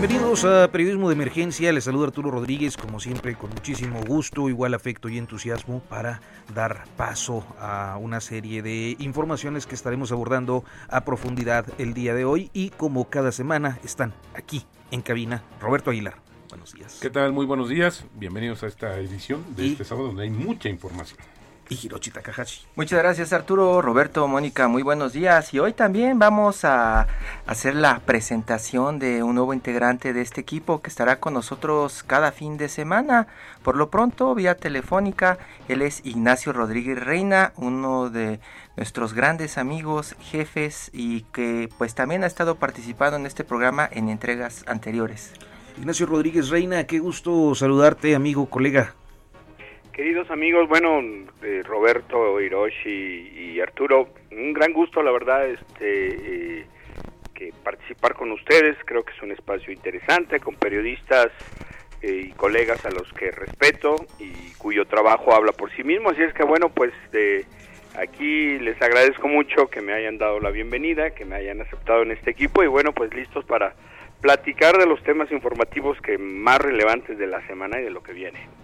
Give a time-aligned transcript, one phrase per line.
[0.00, 4.72] Bienvenidos a Periodismo de Emergencia, les saluda Arturo Rodríguez, como siempre con muchísimo gusto, igual
[4.72, 6.22] afecto y entusiasmo para
[6.54, 12.24] dar paso a una serie de informaciones que estaremos abordando a profundidad el día de
[12.24, 16.14] hoy y como cada semana están aquí en cabina Roberto Aguilar.
[16.48, 16.98] Buenos días.
[17.02, 17.32] ¿Qué tal?
[17.34, 18.06] Muy buenos días.
[18.14, 21.18] Bienvenidos a esta edición de Y- este sábado donde hay mucha información.
[21.70, 22.66] Y Hiroshi Takahashi.
[22.74, 25.54] Muchas gracias Arturo, Roberto, Mónica, muy buenos días.
[25.54, 27.06] Y hoy también vamos a
[27.46, 32.32] hacer la presentación de un nuevo integrante de este equipo que estará con nosotros cada
[32.32, 33.28] fin de semana.
[33.62, 38.40] Por lo pronto, vía telefónica, él es Ignacio Rodríguez Reina, uno de
[38.76, 44.08] nuestros grandes amigos, jefes y que pues también ha estado participando en este programa en
[44.08, 45.34] entregas anteriores.
[45.78, 48.96] Ignacio Rodríguez Reina, qué gusto saludarte, amigo, colega.
[49.92, 51.00] Queridos amigos, bueno,
[51.42, 56.66] eh, Roberto, Hiroshi y Arturo, un gran gusto, la verdad, este, eh,
[57.34, 58.76] que participar con ustedes.
[58.84, 61.26] Creo que es un espacio interesante con periodistas
[62.02, 66.10] eh, y colegas a los que respeto y cuyo trabajo habla por sí mismo.
[66.10, 66.92] Así es que, bueno, pues
[67.98, 72.12] aquí les agradezco mucho que me hayan dado la bienvenida, que me hayan aceptado en
[72.12, 73.74] este equipo y, bueno, pues listos para
[74.20, 78.12] platicar de los temas informativos que más relevantes de la semana y de lo que
[78.12, 78.59] viene.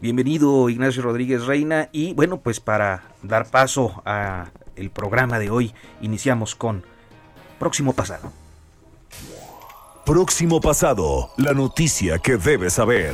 [0.00, 5.74] Bienvenido Ignacio Rodríguez Reina y bueno, pues para dar paso a el programa de hoy
[6.00, 6.84] iniciamos con
[7.58, 8.32] próximo pasado.
[10.06, 13.12] Próximo pasado, la noticia que debes saber.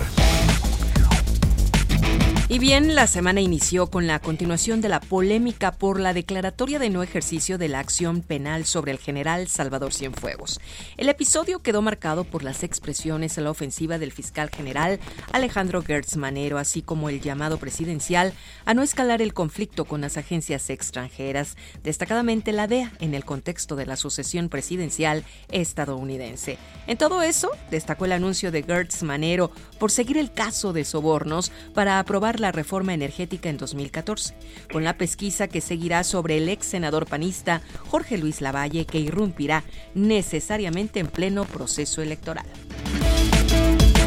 [2.47, 6.91] Y bien, la semana inició con la continuación de la polémica por la declaratoria de
[6.91, 10.61] no ejercicio de la acción penal sobre el general Salvador Cienfuegos.
[10.99, 15.01] El episodio quedó marcado por las expresiones a la ofensiva del fiscal general
[15.33, 18.35] Alejandro Gertz Manero, así como el llamado presidencial
[18.67, 23.75] a no escalar el conflicto con las agencias extranjeras, destacadamente la DEA, en el contexto
[23.75, 26.59] de la sucesión presidencial estadounidense.
[26.89, 31.51] En todo eso, destacó el anuncio de Gertz Manero por seguir el caso de sobornos
[31.73, 34.35] para aprobar la reforma energética en 2014,
[34.73, 39.65] con la pesquisa que seguirá sobre el ex senador panista Jorge Luis Lavalle que irrumpirá
[39.95, 42.47] necesariamente en pleno proceso electoral.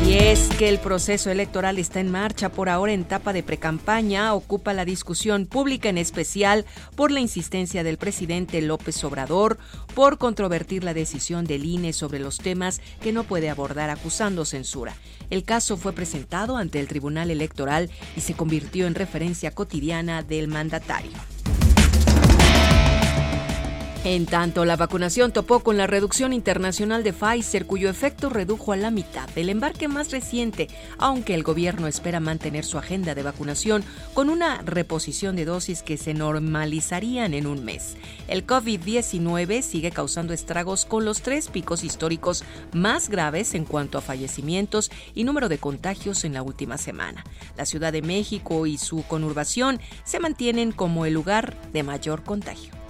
[0.07, 4.33] Y es que el proceso electoral está en marcha por ahora en etapa de precampaña,
[4.33, 6.63] ocupa la discusión pública en especial
[6.95, 9.57] por la insistencia del presidente López Obrador
[9.95, 14.95] por controvertir la decisión del INE sobre los temas que no puede abordar acusando censura.
[15.29, 20.47] El caso fue presentado ante el Tribunal Electoral y se convirtió en referencia cotidiana del
[20.47, 21.11] mandatario.
[24.09, 28.77] En tanto, la vacunación topó con la reducción internacional de Pfizer, cuyo efecto redujo a
[28.77, 33.83] la mitad el embarque más reciente, aunque el gobierno espera mantener su agenda de vacunación
[34.13, 37.97] con una reposición de dosis que se normalizarían en un mes.
[38.29, 44.01] El COVID-19 sigue causando estragos con los tres picos históricos más graves en cuanto a
[44.01, 47.25] fallecimientos y número de contagios en la última semana.
[47.57, 52.86] La Ciudad de México y su conurbación se mantienen como el lugar de mayor contagio.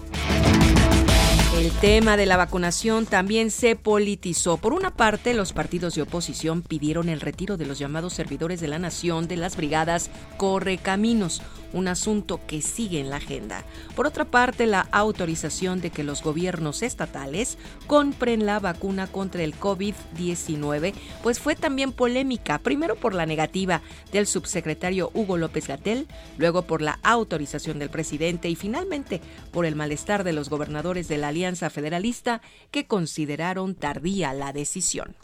[1.57, 4.57] El tema de la vacunación también se politizó.
[4.57, 8.67] Por una parte, los partidos de oposición pidieron el retiro de los llamados servidores de
[8.67, 11.41] la nación de las brigadas Correcaminos,
[11.77, 13.63] un asunto que sigue en la agenda.
[13.95, 17.57] Por otra parte, la autorización de que los gobiernos estatales
[17.87, 20.93] compren la vacuna contra el COVID-19,
[21.23, 23.81] pues fue también polémica, primero por la negativa
[24.11, 26.07] del subsecretario Hugo López Gatel,
[26.37, 29.21] luego por la autorización del presidente y finalmente
[29.51, 32.41] por el malestar de los gobernadores de la Alianza Federalista
[32.71, 35.15] que consideraron tardía la decisión.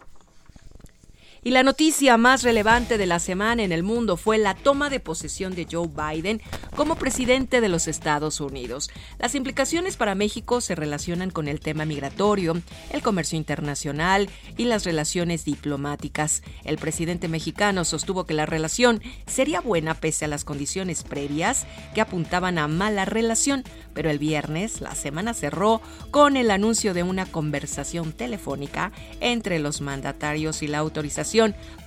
[1.45, 5.01] Y la noticia más relevante de la semana en el mundo fue la toma de
[5.01, 6.41] posesión de Joe Biden
[6.73, 8.89] como presidente de los Estados Unidos.
[9.19, 12.61] Las implicaciones para México se relacionan con el tema migratorio,
[12.91, 16.43] el comercio internacional y las relaciones diplomáticas.
[16.63, 21.99] El presidente mexicano sostuvo que la relación sería buena pese a las condiciones previas que
[21.99, 27.25] apuntaban a mala relación, pero el viernes la semana cerró con el anuncio de una
[27.25, 31.32] conversación telefónica entre los mandatarios y la autorización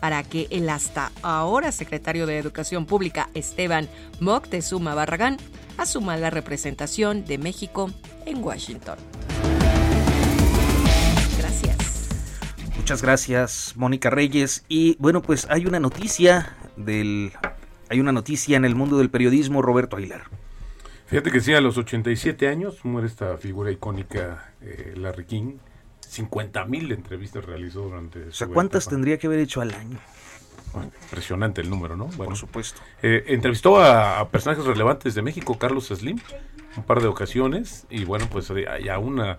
[0.01, 3.89] para que el hasta ahora secretario de Educación Pública Esteban
[4.19, 5.37] Moctezuma Barragán
[5.79, 7.91] asuma la representación de México
[8.25, 8.99] en Washington.
[11.39, 12.09] Gracias.
[12.77, 14.65] Muchas gracias, Mónica Reyes.
[14.69, 17.33] Y bueno, pues hay una noticia del
[17.89, 20.25] hay una noticia en el mundo del periodismo, Roberto Aguilar.
[21.07, 25.59] Fíjate que sí, a los 87 años muere esta figura icónica, eh, Larry King,
[26.17, 28.25] 50 mil entrevistas realizó durante.
[28.29, 29.99] O sea, ¿cuántas tendría que haber hecho al año?
[30.75, 32.05] impresionante el número, ¿no?
[32.05, 32.83] Bueno, Por supuesto.
[33.03, 36.19] Eh, entrevistó a, personajes relevantes de México, Carlos Slim,
[36.77, 39.39] un par de ocasiones, y bueno, pues hay a una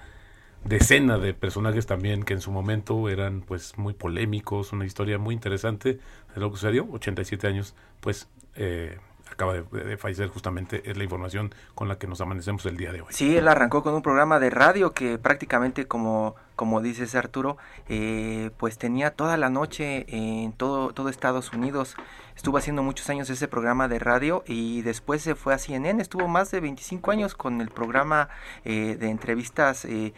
[0.64, 5.36] decena de personajes también que en su momento eran pues muy polémicos, una historia muy
[5.36, 6.00] interesante
[6.34, 8.98] de lo que sucedió, 87 años, pues eh,
[9.38, 13.02] acaba de, fallecer justamente, es la información con la que nos amanecemos el día de
[13.02, 13.08] hoy.
[13.12, 17.58] Sí, él arrancó con un programa de radio que prácticamente como, como dices Arturo,
[17.88, 21.96] eh, pues tenía toda la noche en todo, todo Estados Unidos.
[22.36, 26.28] Estuvo haciendo muchos años ese programa de radio y después se fue a CNN, estuvo
[26.28, 28.30] más de 25 años con el programa
[28.66, 30.14] eh, de entrevistas eh,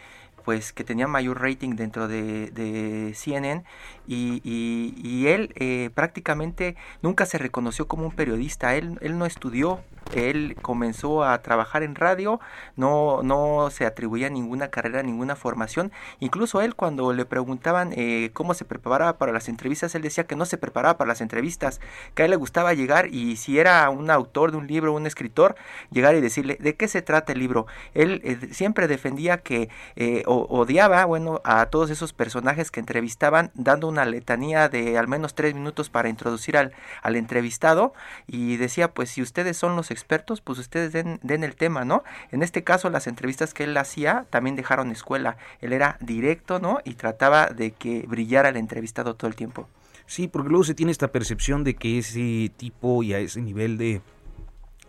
[0.50, 3.62] pues que tenía mayor rating dentro de, CNN
[4.08, 9.78] y, y, él eh, prácticamente nunca se reconoció como un periodista, él no estudió
[10.14, 12.40] él comenzó a trabajar en radio,
[12.76, 15.92] no, no se atribuía ninguna carrera, ninguna formación.
[16.18, 20.36] Incluso él cuando le preguntaban eh, cómo se preparaba para las entrevistas, él decía que
[20.36, 21.80] no se preparaba para las entrevistas,
[22.14, 25.06] que a él le gustaba llegar y si era un autor de un libro, un
[25.06, 25.54] escritor,
[25.90, 27.66] llegar y decirle de qué se trata el libro.
[27.94, 33.88] Él eh, siempre defendía que eh, odiaba, bueno, a todos esos personajes que entrevistaban, dando
[33.88, 36.72] una letanía de al menos tres minutos para introducir al,
[37.02, 37.92] al entrevistado
[38.26, 42.02] y decía, pues si ustedes son los expertos, pues ustedes den, el tema, ¿no?
[42.32, 45.36] En este caso, las entrevistas que él hacía también dejaron escuela.
[45.60, 46.80] Él era directo, ¿no?
[46.84, 49.68] Y trataba de que brillara el entrevistado todo el tiempo.
[50.06, 53.78] Sí, porque luego se tiene esta percepción de que ese tipo y a ese nivel
[53.78, 54.00] de,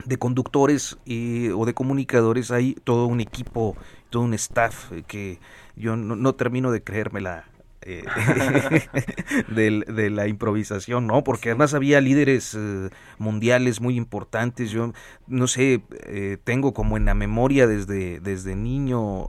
[0.06, 3.76] de conductores eh, o de comunicadores hay todo un equipo,
[4.10, 5.40] todo un staff que
[5.76, 7.46] yo no termino de creérmela
[7.84, 8.04] eh,
[9.48, 11.24] de, la improvisación, ¿no?
[11.24, 14.72] Porque además había líderes eh, mundiales muy importantes.
[14.72, 14.94] Yo,
[15.28, 19.28] no sé, eh, tengo como en la memoria desde, desde niño,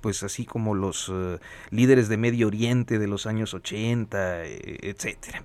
[0.00, 1.12] pues así como los
[1.70, 5.44] líderes de Medio Oriente de los años 80, etcétera.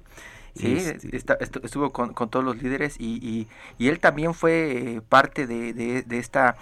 [0.55, 0.77] Sí,
[1.11, 3.47] este estuvo con, todos los líderes y,
[3.77, 6.55] y, él también fue parte de, de esta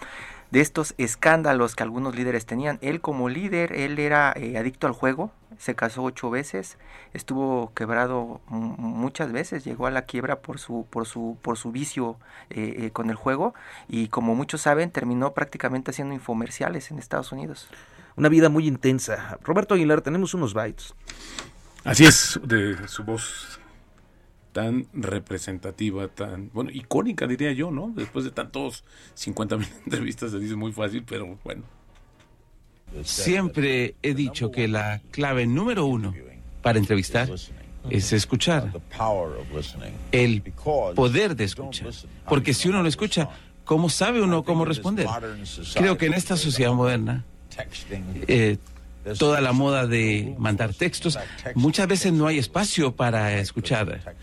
[0.54, 2.78] de estos escándalos que algunos líderes tenían.
[2.84, 6.78] Él como líder, él era eh, adicto al juego, se casó ocho veces,
[7.12, 12.18] estuvo quebrado muchas veces, llegó a la quiebra por su, por su, por su vicio
[12.52, 13.56] eh, eh, con el juego
[13.88, 17.68] y como muchos saben terminó prácticamente haciendo infomerciales en Estados Unidos.
[18.16, 19.40] Una vida muy intensa.
[19.42, 20.94] Roberto Aguilar, tenemos unos bytes.
[21.84, 23.60] Así es, de su voz
[24.54, 27.92] tan representativa, tan, bueno, icónica diría yo, ¿no?
[27.94, 28.86] Después de tantos
[29.16, 31.64] 50 mil entrevistas se dice muy fácil, pero bueno.
[33.04, 36.14] Siempre he dicho que la clave número uno
[36.62, 37.28] para entrevistar
[37.90, 38.72] es escuchar.
[40.12, 40.44] El
[40.96, 41.90] poder de escuchar.
[42.30, 43.30] Porque si uno no escucha,
[43.66, 45.08] ¿cómo sabe uno cómo responder?
[45.74, 47.26] Creo que en esta sociedad moderna,
[48.28, 48.58] eh,
[49.18, 51.18] toda la moda de mandar textos,
[51.56, 54.16] muchas veces no hay espacio para escuchar.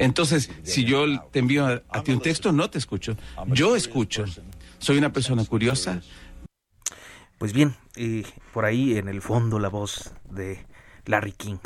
[0.00, 3.16] Entonces, si yo te envío a, ti un texto, no te escucho.
[3.48, 4.24] Yo escucho.
[4.78, 6.00] Soy una persona curiosa.
[7.38, 7.74] Pues bien,
[8.54, 10.66] por ahí en el fondo la voz de
[11.04, 11.58] Larry King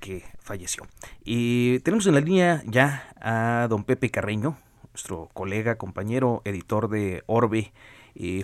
[0.00, 0.84] que falleció.
[1.24, 4.58] Y tenemos en la línea ya a don Pepe Carreño,
[4.92, 7.72] nuestro colega, compañero, editor de Orbe.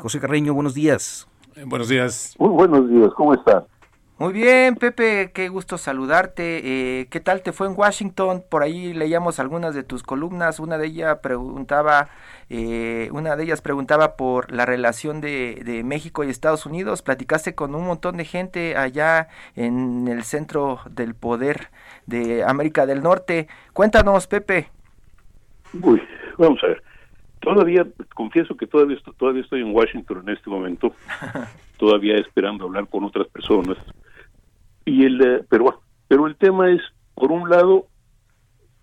[0.01, 1.29] José Carreño, buenos días.
[1.57, 2.35] Eh, buenos días.
[2.39, 3.65] Muy buenos días, ¿cómo estás?
[4.17, 7.01] Muy bien, Pepe, qué gusto saludarte.
[7.01, 8.45] Eh, ¿Qué tal te fue en Washington?
[8.49, 10.61] Por ahí leíamos algunas de tus columnas.
[10.61, 12.09] Una de ellas preguntaba,
[12.49, 17.03] eh, una de ellas preguntaba por la relación de, de, México y Estados Unidos.
[17.03, 21.71] Platicaste con un montón de gente allá en el centro del poder
[22.07, 23.49] de América del Norte.
[23.73, 24.69] Cuéntanos, Pepe.
[25.83, 26.01] Uy,
[26.39, 26.85] vamos a ver.
[27.41, 30.95] Todavía, confieso que todavía, todavía estoy en Washington en este momento,
[31.79, 33.77] todavía esperando hablar con otras personas
[34.85, 36.81] y el, eh, pero, pero el tema es
[37.15, 37.87] por un lado,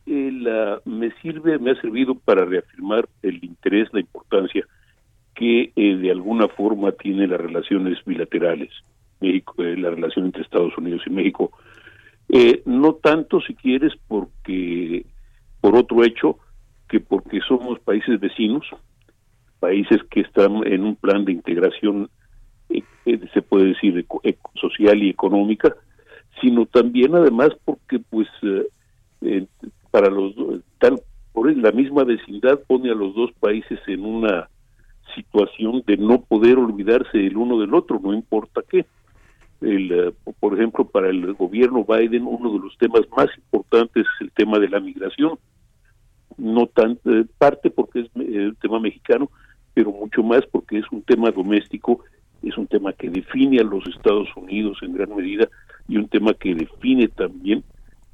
[0.06, 4.66] me sirve, me ha servido para reafirmar el interés, la importancia
[5.36, 8.70] que eh, de alguna forma tiene las relaciones bilaterales,
[9.20, 11.52] México, eh, la relación entre Estados Unidos y México.
[12.30, 15.06] Eh, no tanto, si quieres, porque
[15.60, 16.38] por otro hecho,
[16.90, 18.68] que porque somos países vecinos,
[19.60, 22.10] países que están en un plan de integración,
[23.34, 24.06] se puede decir,
[24.56, 25.76] social y económica,
[26.42, 28.28] sino también además porque pues
[29.92, 30.34] para los
[30.80, 34.50] tal por la misma vecindad pone a los dos países en una
[35.16, 38.86] situación de no poder olvidarse el uno del otro, no importa qué.
[39.62, 44.22] El, eh, por ejemplo, para el gobierno Biden, uno de los temas más importantes es
[44.22, 45.38] el tema de la migración.
[46.38, 49.30] No tan eh, parte porque es el eh, tema mexicano,
[49.74, 52.04] pero mucho más porque es un tema doméstico,
[52.50, 55.48] es un tema que define a los Estados Unidos en gran medida
[55.88, 57.64] y un tema que define también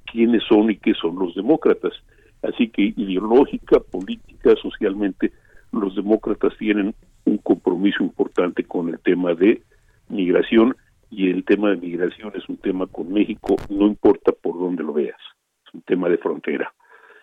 [0.06, 1.94] quiénes son y qué son los demócratas.
[2.42, 5.32] Así que ideológica, política, socialmente,
[5.72, 6.94] los demócratas tienen
[7.26, 9.62] un compromiso importante con el tema de
[10.10, 10.76] migración
[11.10, 14.94] y el tema de migración es un tema con México, no importa por dónde lo
[14.94, 15.18] veas,
[15.66, 16.74] es un tema de frontera.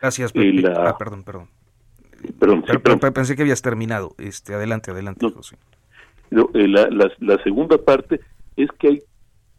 [0.00, 0.64] Gracias, Pepe.
[0.76, 1.48] ah, perdón, perdón.
[2.38, 4.14] Perdón, pensé que habías terminado.
[4.18, 5.56] Este, adelante, adelante, José.
[6.34, 6.88] Eh, la,
[7.20, 8.20] la, segunda parte
[8.56, 9.02] es que hay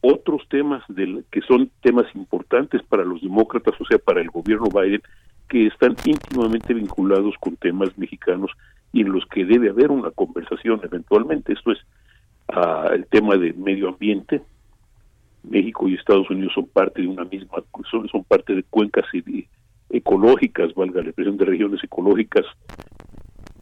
[0.01, 4.67] otros temas del, que son temas importantes para los demócratas, o sea, para el gobierno
[4.67, 5.01] Biden,
[5.47, 8.51] que están íntimamente vinculados con temas mexicanos
[8.91, 11.53] y en los que debe haber una conversación eventualmente.
[11.53, 11.79] Esto es
[12.49, 14.41] ah, el tema de medio ambiente.
[15.43, 19.05] México y Estados Unidos son parte de una misma, son, son parte de cuencas
[19.89, 22.45] ecológicas, valga la expresión de regiones ecológicas,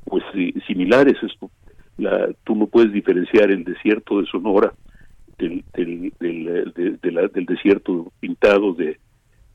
[0.06, 0.24] pues
[0.66, 1.18] similares.
[1.22, 1.52] Esto,
[1.98, 4.74] la, tú no puedes diferenciar el desierto de Sonora
[5.38, 8.98] del, del, del, desierto pintado de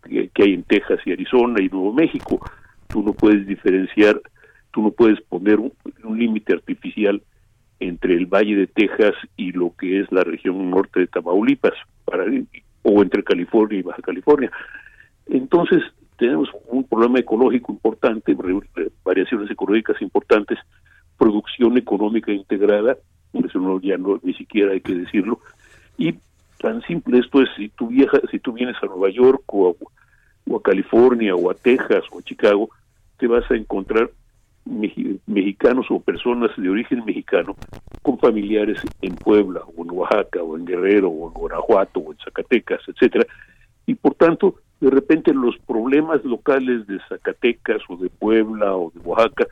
[0.03, 2.41] que hay en Texas y Arizona y Nuevo México.
[2.89, 4.21] Tú no puedes diferenciar,
[4.71, 5.73] tú no puedes poner un,
[6.19, 7.23] límite artificial
[7.81, 12.25] entre el Valle de Texas y lo que es la región norte de Tamaulipas, para,
[12.83, 14.51] o entre California y Baja California.
[15.27, 15.83] Entonces,
[16.17, 18.37] tenemos un problema ecológico importante,
[19.05, 20.59] variaciones ecológicas importantes,
[21.19, 22.97] producción económica integrada,
[23.33, 25.41] eso no, ya no, ni siquiera hay que decirlo,
[25.99, 26.15] y
[26.61, 30.53] tan simple esto es, si tú, viajas, si tú vienes a Nueva York o a,
[30.53, 32.71] o a California o a Texas o a Chicago,
[33.19, 34.11] te vas a encontrar
[35.27, 37.57] mexicanos o personas de origen mexicano
[38.03, 42.19] con familiares en Puebla o en Oaxaca o en Guerrero o en Guanajuato o en
[42.19, 43.27] Zacatecas, etcétera,
[43.87, 49.01] y por tanto de repente los problemas locales de Zacatecas o de Puebla o de
[49.01, 49.47] Oaxaca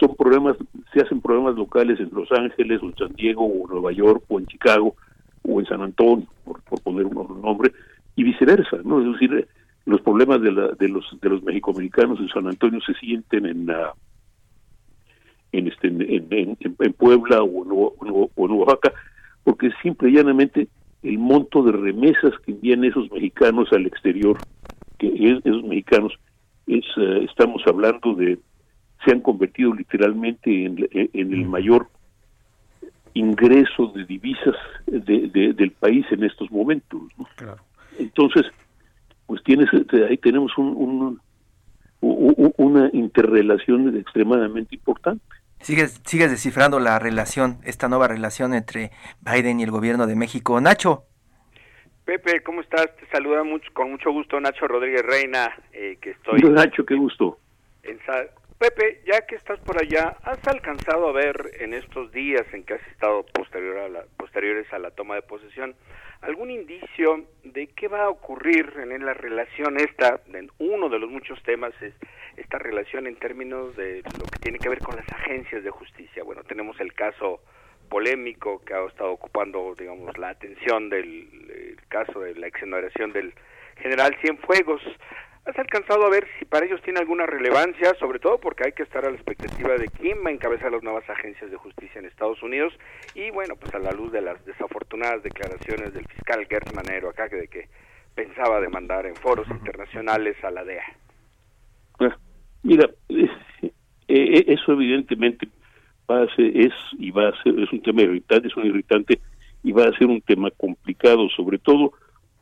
[0.00, 0.56] son problemas,
[0.92, 4.24] se hacen problemas locales en Los Ángeles o en San Diego o en Nueva York
[4.28, 4.94] o en Chicago
[5.42, 7.72] o en San Antonio, por, poner un nombre,
[8.16, 9.00] y viceversa, ¿no?
[9.00, 9.46] Es decir,
[9.86, 13.68] los problemas de, la, de los de los mexicoamericanos en San Antonio se sienten en
[15.52, 17.94] en este en, en, Puebla o
[18.36, 18.92] en, Oaxaca
[19.42, 20.68] porque simple y llanamente
[21.02, 24.38] el monto de remesas que envían esos mexicanos al exterior
[24.98, 25.08] que
[25.44, 26.14] esos mexicanos
[26.66, 28.38] es eh, estamos hablando de
[29.04, 31.88] se han convertido literalmente en, en el mayor
[33.14, 34.56] ingreso de divisas
[34.86, 37.02] de, del país en estos momentos.
[37.98, 38.42] Entonces,
[39.26, 39.68] pues tienes
[40.08, 41.20] ahí tenemos un,
[42.00, 45.24] una interrelación extremadamente importante.
[45.60, 50.60] Sigues, sigues descifrando la relación, esta nueva relación entre Biden y el gobierno de México.
[50.60, 51.04] Nacho.
[52.04, 52.94] Pepe, ¿cómo estás?
[52.96, 56.40] Te saluda mucho, con mucho gusto Nacho Rodríguez Reina, eh, que estoy...
[56.40, 57.38] Nacho, qué gusto.
[57.82, 57.98] En,
[58.58, 62.74] Pepe, ya que estás por allá, ¿has alcanzado a ver en estos días en que
[62.74, 65.74] has estado posterior a la, posteriores a la toma de posesión
[66.22, 70.20] algún indicio de qué va a ocurrir en la relación esta?
[70.58, 71.94] uno de los muchos temas es
[72.36, 76.22] esta relación en términos de lo que tiene que ver con las agencias de justicia.
[76.22, 77.40] Bueno, tenemos el caso
[77.88, 83.34] polémico que ha estado ocupando, digamos, la atención del caso de la exoneración del
[83.76, 84.82] general Cienfuegos.
[85.46, 88.82] ¿Has alcanzado a ver si para ellos tiene alguna relevancia, sobre todo porque hay que
[88.82, 92.06] estar a la expectativa de quién va a encabezar las nuevas agencias de justicia en
[92.06, 92.72] Estados Unidos
[93.14, 97.28] y bueno, pues a la luz de las desafortunadas declaraciones del fiscal Gert Manero acá
[97.28, 97.68] de que
[98.14, 100.84] pensaba demandar en foros internacionales a la DEA?
[102.62, 103.28] Mira, eh,
[104.08, 105.46] eh, eso evidentemente
[106.10, 109.20] va a ser, es y va a ser, es un tema irritante, es un irritante
[109.62, 111.92] y va a ser un tema complicado, sobre todo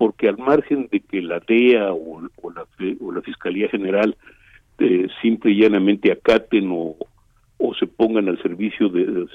[0.02, 2.66] porque al margen de que la DEA o, la,
[3.00, 4.16] o la Fiscalía General
[4.80, 6.96] eh, simple y llanamente acaten o,
[7.58, 9.28] o se pongan al servicio de,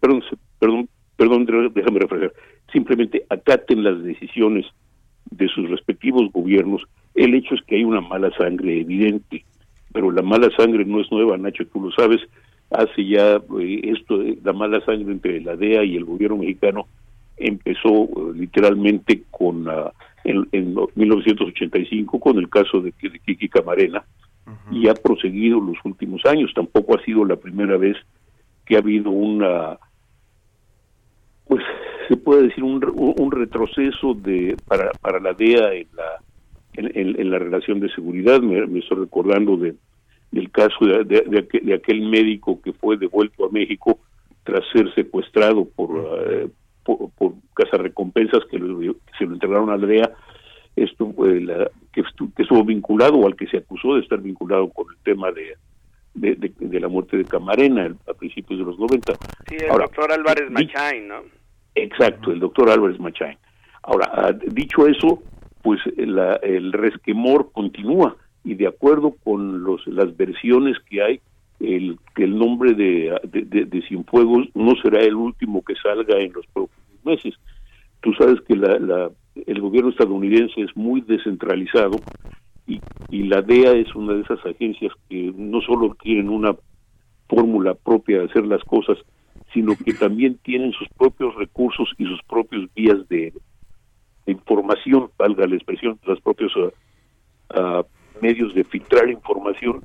[0.00, 0.22] perdón,
[0.58, 2.32] perdón, perdón, déjame refrescar,
[2.72, 4.64] simplemente acaten las decisiones
[5.30, 6.80] de sus respectivos gobiernos,
[7.14, 9.44] El hecho es que hay una mala sangre evidente,
[9.92, 12.22] pero la mala sangre no es nueva, Nacho, tú lo sabes,
[12.70, 16.86] hace ya eh, esto, la mala sangre entre la DEA y el gobierno mexicano
[17.36, 19.90] empezó eh, literalmente con uh,
[20.24, 24.04] en, 1985 con el caso de, de Kiki Camarena
[24.70, 26.52] y ha proseguido los últimos años.
[26.54, 27.96] Tampoco ha sido la primera vez
[28.66, 29.78] que ha habido una,
[31.46, 31.62] pues
[32.08, 36.20] se puede decir un, un retroceso de para, para la DEA en la
[36.76, 38.40] en, la relación de seguridad.
[38.40, 39.74] Me, estoy recordando de
[40.30, 44.00] del caso de, de, aquel, médico que fue devuelto a México
[44.42, 46.50] tras ser secuestrado por, uh,
[46.84, 48.58] por, por cazarrecompensas que,
[49.18, 50.12] se lo entregaron a la DEA
[50.76, 52.02] esto la, que,
[52.38, 55.56] estuvo vinculado o al que se acusó de estar vinculado con el tema de,
[56.14, 59.12] de, la muerte de Camarena a principios de los 90.
[59.48, 61.22] Sí, el doctor Álvarez Machain, ¿no?
[61.74, 63.38] Exacto, el doctor Álvarez Machain.
[63.82, 65.22] Ahora, ah, dicho eso,
[65.62, 71.20] pues la, el resquemor continúa y de acuerdo con los, las versiones que hay,
[71.60, 76.32] el que el nombre de, de, de, Cienfuegos no será el último que salga en
[76.32, 77.34] los próximos meses.
[78.00, 79.10] Tú sabes que la,
[79.46, 82.00] el gobierno estadounidense es muy descentralizado
[82.66, 82.80] y,
[83.10, 86.54] y la DEA es una de esas agencias que no solo tienen una
[87.28, 88.98] fórmula propia de hacer las cosas,
[89.52, 93.32] sino que también tienen sus propios recursos y sus propios vías de,
[94.26, 96.70] información, valga la expresión, los propios uh,
[97.58, 97.84] uh,
[98.20, 99.82] medios de filtrar información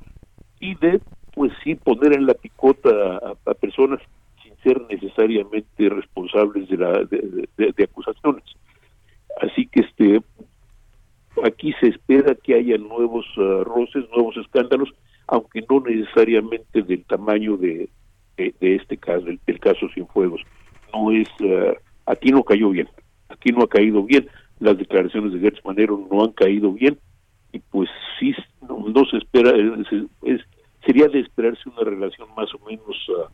[0.59, 1.01] y de,
[1.39, 2.89] pues sí, poner en la picota
[3.45, 4.01] a, personas
[4.43, 8.43] sin ser necesariamente responsables de, la, de acusaciones.
[9.41, 10.21] Así que este
[11.45, 14.89] aquí se espera que haya nuevos uh, roces, nuevos escándalos,
[15.27, 17.87] aunque no necesariamente del tamaño de,
[18.35, 20.41] este caso, del, caso fuegos
[20.93, 21.73] No es, uh,
[22.05, 22.89] aquí no cayó bien,
[23.29, 24.27] aquí no ha caído bien,
[24.59, 26.99] las declaraciones de Gertz Manero no han caído bien,
[27.53, 28.35] y pues sí,
[28.67, 29.53] no, se espera,
[30.23, 30.41] es,
[30.85, 33.25] sería de esperarse una relación más o menos uh,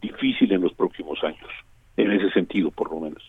[0.00, 1.50] difícil en los próximos años,
[1.96, 3.22] en ese sentido por lo menos.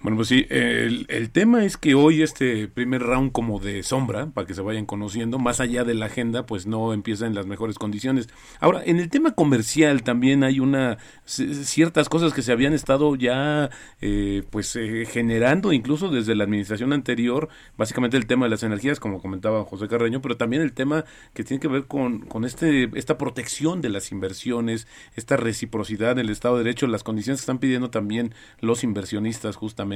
[0.00, 4.26] Bueno, pues sí, el, el, tema es que hoy este primer round como de sombra,
[4.26, 7.46] para que se vayan conociendo, más allá de la agenda, pues no empieza en las
[7.46, 8.28] mejores condiciones.
[8.60, 13.70] Ahora, en el tema comercial también hay una ciertas cosas que se habían estado ya
[14.00, 19.00] eh, pues eh, generando incluso desde la administración anterior, básicamente el tema de las energías,
[19.00, 22.88] como comentaba José Carreño, pero también el tema que tiene que ver con, con este
[22.94, 27.42] esta protección de las inversiones, esta reciprocidad en el Estado de Derecho, las condiciones que
[27.42, 29.87] están pidiendo también los inversionistas justamente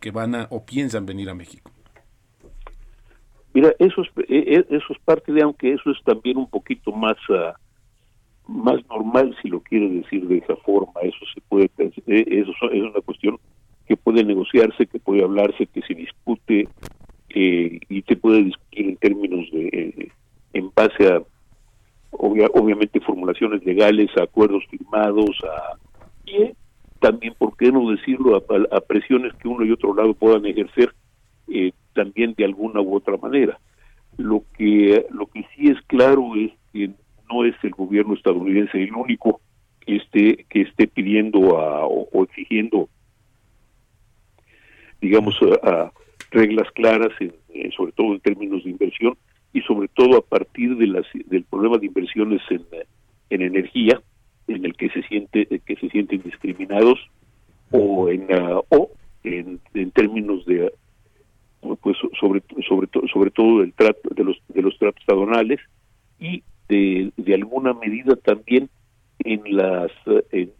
[0.00, 1.70] que van a o piensan venir a México?
[3.52, 6.92] Mira, eso es, e, e, eso es parte de, aunque eso es también un poquito
[6.92, 7.54] más, ah,
[8.46, 11.00] más normal, si lo quiere decir de esa forma.
[11.02, 13.38] Eso se puede, e, eso es una cuestión
[13.86, 16.68] que puede negociarse, que puede hablarse, que se discute
[17.30, 20.12] eh, y se puede discutir en términos de, eh,
[20.52, 21.22] en base a,
[22.12, 25.76] obviamente, formulaciones legales, a acuerdos firmados, a,
[26.24, 26.52] y
[27.00, 30.94] también, ¿por qué no decirlo?, a, presiones que uno y otro lado puedan ejercer
[31.48, 33.58] eh, también de alguna u otra manera.
[34.16, 36.90] Lo que, lo que sí es claro es que
[37.30, 39.40] no es el gobierno estadounidense el único
[39.80, 42.88] que esté, que esté pidiendo a, o, exigiendo,
[45.00, 45.90] digamos, a,
[46.30, 47.10] reglas claras,
[47.76, 49.16] sobre todo en términos de inversión
[49.52, 52.64] y sobre todo a partir de las, del problema de inversiones en,
[53.30, 54.00] en energía,
[54.50, 56.98] en el que se siente que se sienten discriminados
[57.70, 58.90] o en uh, o
[59.22, 60.72] en, en, términos de
[61.82, 65.60] pues sobre sobre sobre todo del trato de los de los tratos aduanales
[66.18, 68.68] y de, de alguna medida también
[69.20, 69.90] en las
[70.32, 70.52] en,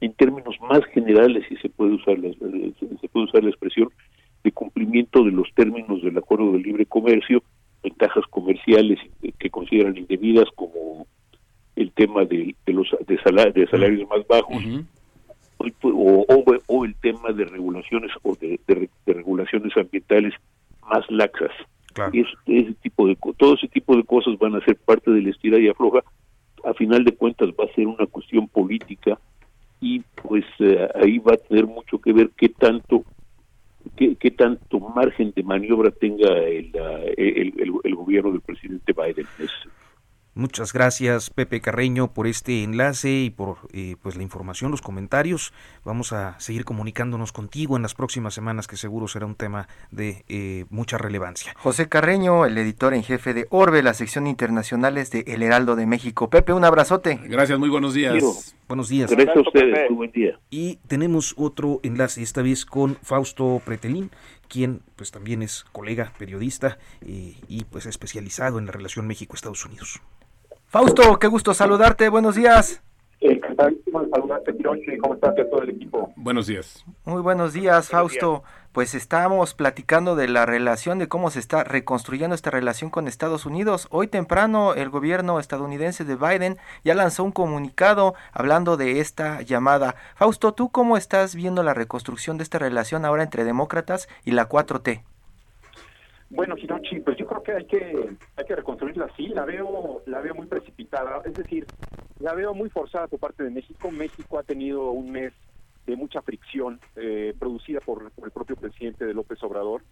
[0.00, 3.88] en, términos más generales si se puede usar la, se puede usar la expresión
[4.44, 7.42] de cumplimiento de los términos del acuerdo de libre comercio
[7.82, 8.98] ventajas comerciales
[9.38, 11.06] que consideran indebidas como
[11.76, 13.16] el tema de, de los de,
[13.52, 14.62] de salarios más bajos
[15.82, 16.26] o,
[16.66, 20.34] o, el tema de regulaciones o de, de, regulaciones ambientales
[20.88, 21.52] más laxas.
[22.12, 25.58] Ese tipo de todo ese tipo de cosas van a ser parte de la estira
[25.58, 26.02] y afloja.
[26.64, 29.18] A final de cuentas va a ser una cuestión política
[29.80, 33.04] y pues eh, ahí va a tener mucho que ver qué tanto
[33.96, 36.72] qué, qué tanto margen de maniobra tenga el,
[37.16, 39.26] el, el, el gobierno del presidente Biden.
[39.38, 39.68] En ese
[40.36, 45.52] Muchas gracias Pepe Carreño por este enlace y por eh, pues la información, los comentarios.
[45.84, 50.24] Vamos a seguir comunicándonos contigo en las próximas semanas que seguro será un tema de
[50.28, 51.54] eh, mucha relevancia.
[51.56, 55.86] José Carreño, el editor en jefe de Orbe, la sección internacionales de El Heraldo de
[55.86, 56.28] México.
[56.28, 57.20] Pepe, un abrazote.
[57.22, 58.56] Gracias, muy buenos días.
[58.66, 59.12] Buenos días.
[59.12, 60.40] Gracias a ustedes, buen día.
[60.50, 64.10] Y tenemos otro enlace, esta vez con Fausto Pretelín,
[64.48, 70.00] quien pues también es colega, periodista eh, y pues especializado en la relación México-Estados Unidos.
[70.74, 72.82] Fausto, qué gusto saludarte, buenos días.
[73.20, 74.52] Encantadísimo saludarte,
[75.00, 76.12] ¿Cómo estás todo el equipo?
[76.16, 76.84] Buenos días.
[77.04, 78.42] Muy buenos días, Fausto.
[78.72, 83.46] Pues estamos platicando de la relación, de cómo se está reconstruyendo esta relación con Estados
[83.46, 83.86] Unidos.
[83.92, 89.94] Hoy temprano el gobierno estadounidense de Biden ya lanzó un comunicado hablando de esta llamada.
[90.16, 94.48] Fausto, ¿tú cómo estás viendo la reconstrucción de esta relación ahora entre demócratas y la
[94.48, 95.04] 4T?
[96.30, 99.28] Bueno, Hirochi, pues creo que hay que hay que reconstruirla así.
[99.28, 101.66] La veo la veo muy precipitada, es decir,
[102.20, 103.90] la veo muy forzada por parte de México.
[103.90, 105.32] México ha tenido un mes
[105.86, 109.82] de mucha fricción eh, producida por, el propio presidente de López Obrador.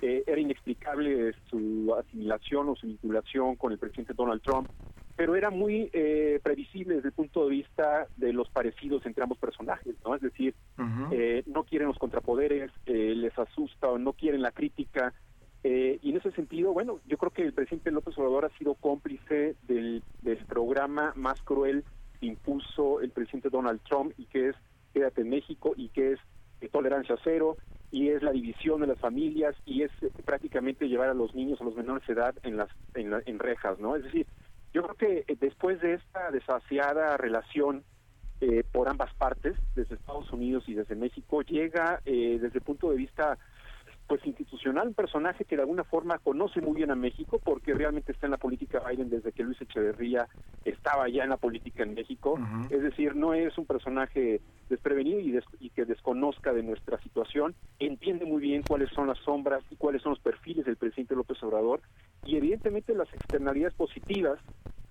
[0.00, 4.68] Eh, era inexplicable su asimilación o su vinculación con el presidente Donald Trump,
[5.16, 9.38] pero era muy eh, previsible desde el punto de vista de los parecidos entre ambos
[9.38, 10.14] personajes, ¿no?
[10.14, 10.54] Es decir,
[11.46, 15.12] no quieren los contrapoderes, les asusta o no quieren la crítica,
[15.64, 19.56] y en ese sentido, bueno, yo creo que el presidente López Obrador ha sido cómplice
[19.66, 21.84] del, del programa más cruel
[22.22, 24.56] impuso el presidente Donald Trump y que es
[24.94, 26.20] Quédate en México y que es
[26.62, 27.58] eh, tolerancia cero
[27.90, 31.60] y es la división de las familias y es eh, prácticamente llevar a los niños
[31.60, 33.94] a los menores de edad en las en, rejas, ¿no?
[33.94, 34.26] Es decir,
[34.72, 37.84] yo creo que eh, después de esta desasiada relación
[38.70, 43.36] por ambas partes, desde Estados Unidos y desde México, llega desde el punto de vista
[44.08, 48.12] pues institucional, un personaje que de alguna forma conoce muy bien a México porque realmente
[48.12, 50.26] está en la política Biden desde que Luis Echeverría
[50.64, 52.38] estaba ya en la política en México,
[52.70, 54.40] es decir, no es un personaje
[54.70, 59.62] desprevenido y, y, que desconozca de nuestra situación, entiende muy bien cuáles son las sombras
[59.70, 61.80] y cuáles son los perfiles del presidente López Obrador.
[62.24, 64.38] Y evidentemente las externalidades positivas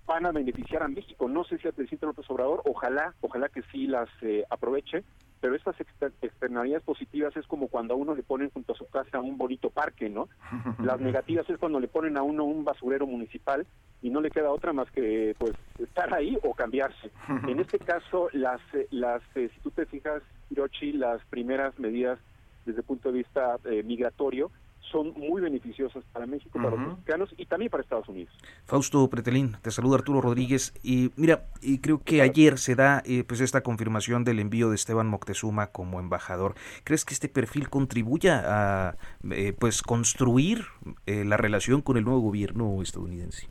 [0.06, 1.28] van a beneficiar a México.
[1.28, 5.04] No sé si al presidente López Obrador, ojalá, ojalá que sí las eh, aproveche,
[5.40, 5.76] pero estas
[6.22, 9.70] externalidades positivas es como cuando a uno le ponen junto a su casa un bonito
[9.70, 10.28] parque, ¿no?
[10.82, 13.66] Las negativas es cuando le ponen a uno un basurero municipal
[14.02, 17.10] y no le queda otra más que pues estar ahí o cambiarse.
[17.48, 22.18] En este caso, las, eh, las eh, si tú te fijas, Hirochi, las primeras medidas
[22.64, 24.50] desde el punto de vista migratorio
[24.90, 28.32] son muy beneficiosas para México, para los mexicanos y también para Estados Unidos.
[28.64, 33.24] Fausto Pretelín, te saluda Arturo Rodríguez y mira, y creo que ayer se da eh,
[33.24, 36.54] pues esta confirmación del envío de Esteban Moctezuma como embajador.
[36.84, 38.96] ¿Crees que este perfil contribuya a
[39.30, 40.66] eh, pues construir
[41.06, 43.48] eh, la relación con el nuevo gobierno estadounidense?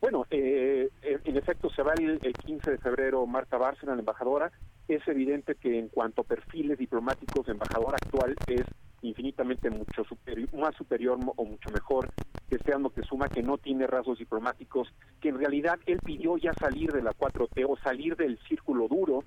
[0.00, 4.52] Bueno, en efecto se va el, 15 de febrero Marta Bárcena, la embajadora.
[4.86, 8.62] Es evidente que en cuanto a perfiles diplomáticos, de embajador actual es
[9.02, 12.10] infinitamente mucho superior, más superior o mucho mejor
[12.48, 14.88] que Esteban Moctezuma, que no tiene rasgos diplomáticos,
[15.20, 19.24] que en realidad él pidió ya salir de la 4T o salir del círculo duro,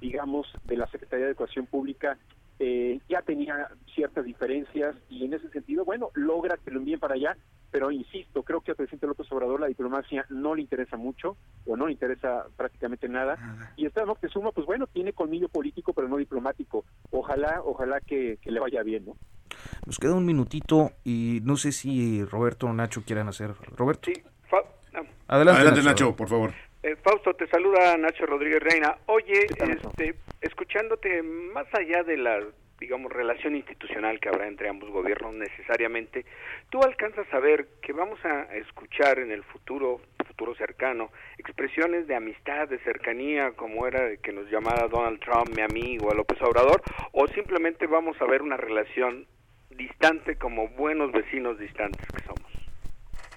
[0.00, 2.18] digamos, de la Secretaría de Educación Pública,
[2.64, 7.14] eh, ya tenía ciertas diferencias y en ese sentido, bueno, logra que lo envíen para
[7.14, 7.36] allá,
[7.72, 11.76] pero insisto, creo que al presidente López Obrador la diplomacia no le interesa mucho o
[11.76, 13.36] no le interesa prácticamente nada.
[13.76, 16.84] Y esta Moctezuma, pues bueno, tiene colmillo político, pero no diplomático.
[17.10, 19.16] Ojalá, ojalá que, le vaya bien, ¿no?
[19.84, 23.54] Nos queda un minutito y no sé si Roberto o Nacho quieran hacer.
[23.76, 24.08] Roberto.
[24.14, 24.22] Sí,
[25.26, 26.52] Adelante, Nacho, por favor.
[26.82, 28.96] Eh, Fausto, te saluda Nacho Rodríguez Reina.
[29.06, 32.40] Oye, este, escuchándote más allá de la
[32.80, 36.26] digamos, relación institucional que habrá entre ambos gobiernos necesariamente,
[36.68, 42.16] tú alcanzas a ver que vamos a escuchar en el futuro, futuro cercano, expresiones de
[42.16, 46.82] amistad, de cercanía, como era que nos llamara Donald Trump, mi amigo, a López Obrador,
[47.12, 49.28] o simplemente vamos a ver una relación
[49.70, 52.51] distante como buenos vecinos distantes que somos.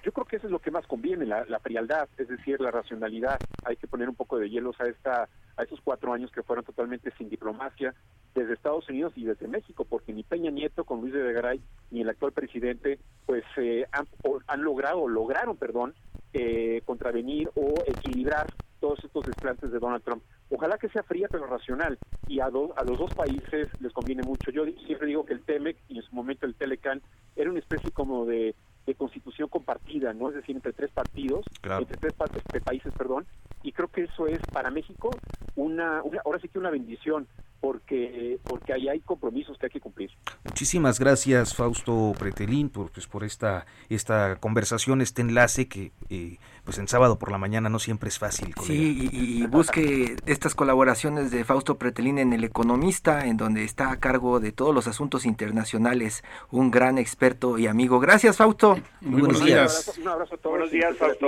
[0.06, 2.70] Yo creo que eso es lo que más conviene, la, la frialdad, es decir, la
[2.70, 3.40] racionalidad.
[3.64, 6.64] Hay que poner un poco de hielos a esta a esos cuatro años que fueron
[6.64, 7.96] totalmente sin diplomacia
[8.36, 12.02] desde Estados Unidos y desde México, porque ni Peña Nieto con Luis de Garay ni
[12.02, 14.06] el actual presidente pues eh, han,
[14.46, 15.96] han, logrado, lograron, perdón,
[16.34, 18.46] eh, contravenir o equilibrar
[18.80, 20.22] todos estos desplantes de Donald Trump.
[20.52, 24.52] Ojalá que sea fría pero racional y a, a los dos países les conviene mucho.
[24.52, 27.02] Yo siempre digo que el TEMEC y en su momento el Telecan
[27.36, 28.54] era una especie como de
[28.86, 30.30] de constitución compartida, ¿no?
[30.30, 33.26] Es decir, entre tres partidos, entre tres este, países, perdón,
[33.64, 35.10] y creo que eso es para México
[35.56, 37.28] una, ahora sí que una bendición,
[37.60, 40.12] porque porque ahí hay compromisos que hay que cumplir.
[40.44, 46.80] Muchísimas gracias Fausto Pretelín por pues por esta esta conversación, este enlace que eh, pues
[46.80, 48.54] en sábado por la mañana no siempre es fácil.
[48.64, 54.00] Sí, y, busque estas colaboraciones de Fausto Pretelín en El Economista, en donde está a
[54.00, 58.00] cargo de todos los asuntos internacionales, un gran experto y amigo.
[58.00, 58.78] Gracias Fausto.
[59.02, 59.98] Muy, buenos, días.
[60.02, 60.52] Un abrazo, a todos.
[60.54, 61.28] Buenos días, Fausto.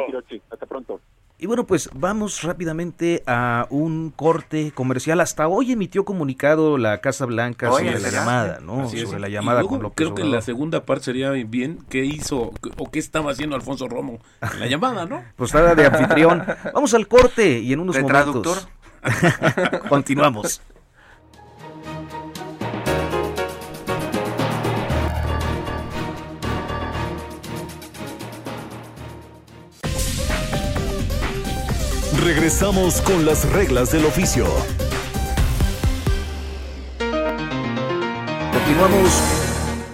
[0.49, 0.99] Hasta pronto.
[1.39, 5.21] Y bueno, pues vamos rápidamente a un corte comercial.
[5.21, 8.89] Hasta hoy emitió comunicado la Casa Blanca sobre la llamada, ¿no?
[8.89, 12.89] sobre la llamada con López Creo que la segunda parte sería bien qué hizo o
[12.91, 15.23] qué estaba haciendo Alfonso Romo en la llamada, ¿no?
[15.35, 16.43] pues estaba de anfitrión.
[16.73, 18.67] Vamos al corte y en unos momentos
[19.89, 20.59] continuamos.
[32.23, 34.45] Regresamos con las reglas del oficio.
[38.51, 39.21] Continuamos,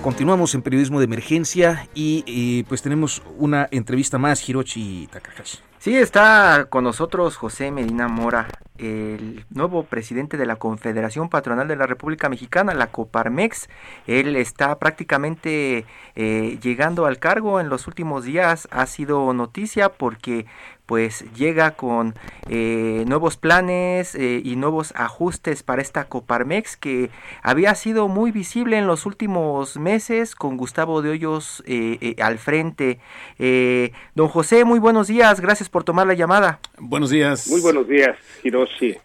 [0.02, 5.60] continuamos en periodismo de emergencia y, pues tenemos una entrevista más, Hiroshi Takahashi.
[5.84, 11.76] Sí, está con nosotros José Medina Mora, el nuevo presidente de la Confederación Patronal de
[11.76, 13.68] la República Mexicana, la Coparmex.
[14.08, 18.70] Él está prácticamente eh, llegando al cargo en los últimos días.
[18.72, 20.46] Ha sido noticia porque
[20.86, 22.14] pues llega con
[22.50, 27.10] eh, nuevos planes eh, y nuevos ajustes para esta Coparmex que
[27.42, 33.00] había sido muy visible en los últimos meses con Gustavo de Hoyos eh, al frente.
[34.16, 36.60] don José, muy buenos días, gracias por tomar la llamada.
[36.78, 37.48] Buenos días.
[37.48, 38.96] Muy buenos días, Hiroshi.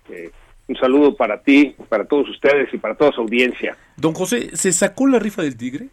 [0.66, 3.76] un saludo para ti, para todos ustedes y para toda su audiencia.
[3.96, 5.88] Don José, ¿se sacó la rifa del tigre?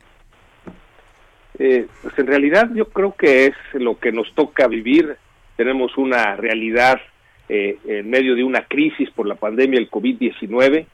[1.58, 5.18] pues en realidad yo creo que es lo que nos toca vivir
[5.56, 7.00] tenemos una realidad
[7.48, 10.86] eh, en medio de una crisis por la pandemia del COVID-19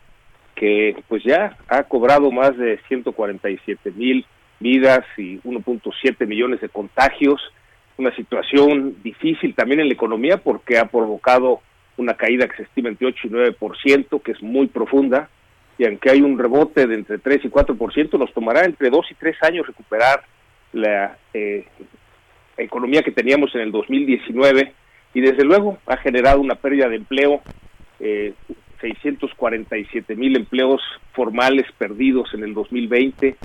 [0.56, 4.26] que pues ya ha cobrado más de 147 mil
[4.60, 7.42] vidas y 1.7 millones de contagios,
[7.98, 11.62] una situación difícil también en la economía porque ha provocado
[11.98, 15.30] una caída que se estima entre 8 y 9%, que es muy profunda,
[15.78, 19.16] y aunque hay un rebote de entre 3 y 4%, nos tomará entre 2 y
[19.16, 20.24] 3 años recuperar
[20.74, 21.66] la eh,
[22.58, 24.74] economía que teníamos en el 2019
[25.14, 27.42] y desde luego ha generado una pérdida de empleo,
[28.00, 28.34] eh,
[28.80, 30.82] 647 mil empleos
[31.14, 33.36] formales perdidos en el 2020.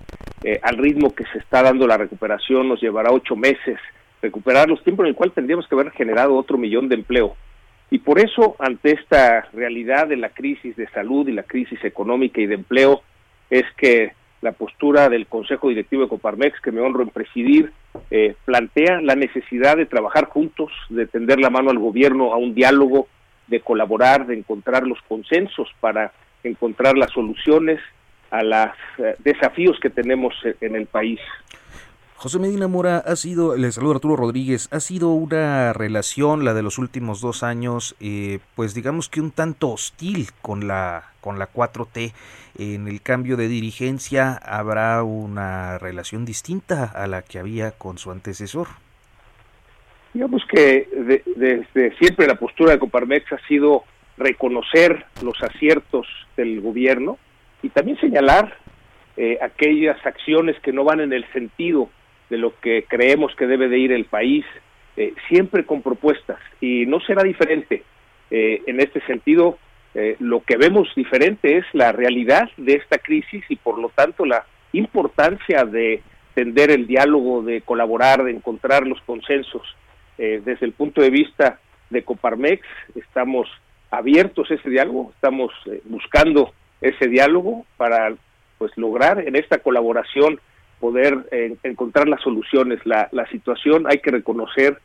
[0.44, 3.78] Eh, al ritmo que se está dando la recuperación nos llevará ocho meses
[4.22, 7.36] recuperar los tiempos en el cual tendríamos que haber generado otro millón de empleo.
[7.90, 12.40] Y por eso, ante esta realidad de la crisis de salud y la crisis económica
[12.40, 13.02] y de empleo,
[13.48, 14.12] es que
[14.46, 17.72] la postura del Consejo Directivo de Coparmex, que me honro en presidir,
[18.12, 22.54] eh, plantea la necesidad de trabajar juntos, de tender la mano al gobierno a un
[22.54, 23.08] diálogo,
[23.48, 26.12] de colaborar, de encontrar los consensos para
[26.44, 27.80] encontrar las soluciones
[28.30, 31.18] a los eh, desafíos que tenemos en el país.
[32.18, 36.62] José Medina Mora ha sido, le saludo Arturo Rodríguez, ha sido una relación, la de
[36.62, 41.52] los últimos dos años, eh, pues digamos que un tanto hostil con la, con la
[41.52, 42.14] 4T.
[42.58, 48.10] En el cambio de dirigencia habrá una relación distinta a la que había con su
[48.10, 48.68] antecesor.
[50.14, 50.88] Digamos que
[51.36, 53.84] desde siempre la postura de Coparmex ha sido
[54.16, 57.18] reconocer los aciertos del gobierno
[57.62, 58.56] y también señalar
[59.18, 61.90] eh, aquellas acciones que no van en el sentido
[62.30, 64.44] de lo que creemos que debe de ir el país,
[64.96, 67.82] eh, siempre con propuestas y no será diferente.
[68.30, 69.58] Eh, en este sentido,
[69.94, 74.24] eh, lo que vemos diferente es la realidad de esta crisis y por lo tanto
[74.24, 76.02] la importancia de
[76.34, 79.62] tender el diálogo, de colaborar, de encontrar los consensos.
[80.18, 81.60] desde el punto de vista
[81.90, 83.46] de Coparmex, estamos
[83.90, 85.52] abiertos a ese diálogo, estamos
[85.84, 88.14] buscando ese diálogo para
[88.56, 90.40] pues lograr en esta colaboración
[90.80, 92.84] poder eh, encontrar las soluciones.
[92.84, 94.78] La, la situación hay que reconocer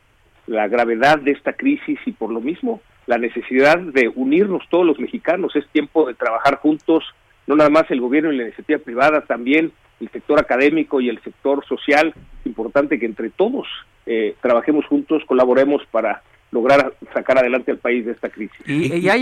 [0.46, 4.98] la gravedad de esta crisis y por lo mismo la necesidad de unirnos todos los
[4.98, 5.54] mexicanos.
[5.56, 7.04] Es tiempo de trabajar juntos,
[7.46, 11.20] no nada más el gobierno y la iniciativa privada, también el sector académico y el
[11.22, 12.14] sector social.
[12.44, 13.66] Importante que entre todos
[14.06, 18.56] eh, trabajemos juntos, colaboremos para lograr sacar adelante al país de esta crisis.
[18.66, 19.16] Y, ha,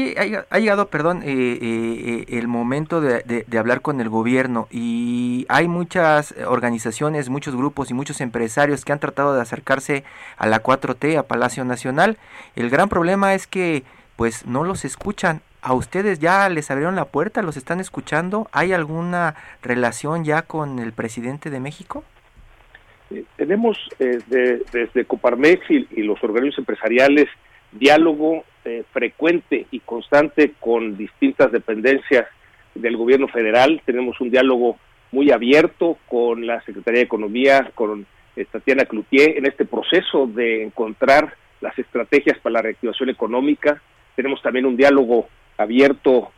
[0.59, 6.35] llegado, perdón, eh, eh, eh, el momento de, hablar con el gobierno y hay muchas
[6.47, 10.05] organizaciones, muchos grupos y muchos empresarios que han tratado de acercarse
[10.37, 12.19] a la 4T, a Palacio Nacional.
[12.57, 13.85] El gran problema es que
[14.17, 15.41] pues no los escuchan.
[15.63, 17.43] ¿A ustedes ya les abrieron la puerta?
[17.43, 18.49] ¿Los están escuchando?
[18.51, 22.03] ¿Hay alguna relación ya con el presidente de México?
[23.11, 27.29] Eh, tenemos eh, desde Coparmex y, los organismos empresariales
[27.73, 32.27] diálogo eh, frecuente y constante con distintas dependencias
[32.75, 33.83] del gobierno federal.
[33.85, 34.79] Tenemos un diálogo
[35.13, 38.07] muy abierto con la Secretaría de Economía, con
[38.53, 43.83] Tatiana Cloutier, en este proceso de encontrar las estrategias para la reactivación económica.
[44.15, 46.31] Tenemos también un diálogo abierto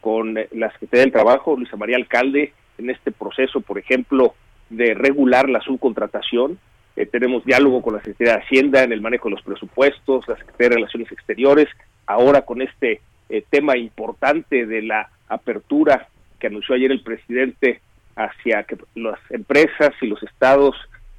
[0.00, 4.34] con la Secretaría del Trabajo, Luisa María Alcalde, en este proceso, por ejemplo,
[4.70, 6.58] de regular la subcontratación.
[6.96, 10.36] eh, tenemos diálogo con la Secretaría de Hacienda en el manejo de los presupuestos, la
[10.36, 11.68] Secretaría de Relaciones Exteriores,
[12.06, 17.80] ahora con este eh, tema importante de la apertura que anunció ayer el presidente
[18.14, 20.74] hacia que las empresas y los estados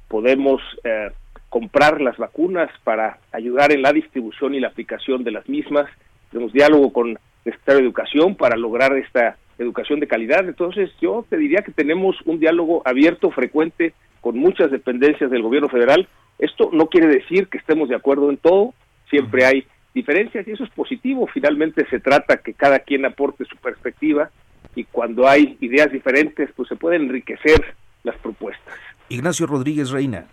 [0.08, 1.10] podemos eh,
[1.48, 5.88] comprar las vacunas para ayudar en la distribución y la aplicación de las mismas.
[6.30, 10.48] Tenemos diálogo con el Secretario de Educación para lograr esta educación de calidad.
[10.48, 15.68] Entonces, yo te diría que tenemos un diálogo abierto, frecuente, con muchas dependencias del gobierno
[15.68, 16.08] federal.
[16.38, 18.74] Esto no quiere decir que estemos de acuerdo en todo,
[19.10, 21.26] siempre hay diferencias y eso es positivo.
[21.32, 24.30] Finalmente se trata que cada quien aporte su perspectiva
[24.74, 28.74] y cuando hay ideas diferentes, pues se pueden enriquecer las propuestas.
[29.08, 30.26] Ignacio Rodríguez Reina.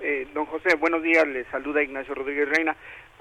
[0.00, 2.76] Eh, don José, buenos días, le saluda Ignacio Rodríguez Reina.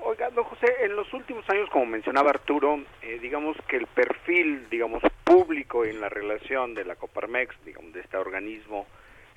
[0.10, 4.68] Oiga, don José, en los últimos años, como mencionaba Arturo, eh, digamos que el perfil,
[4.68, 8.88] digamos, público en la relación de la Coparmex, digamos, de este organismo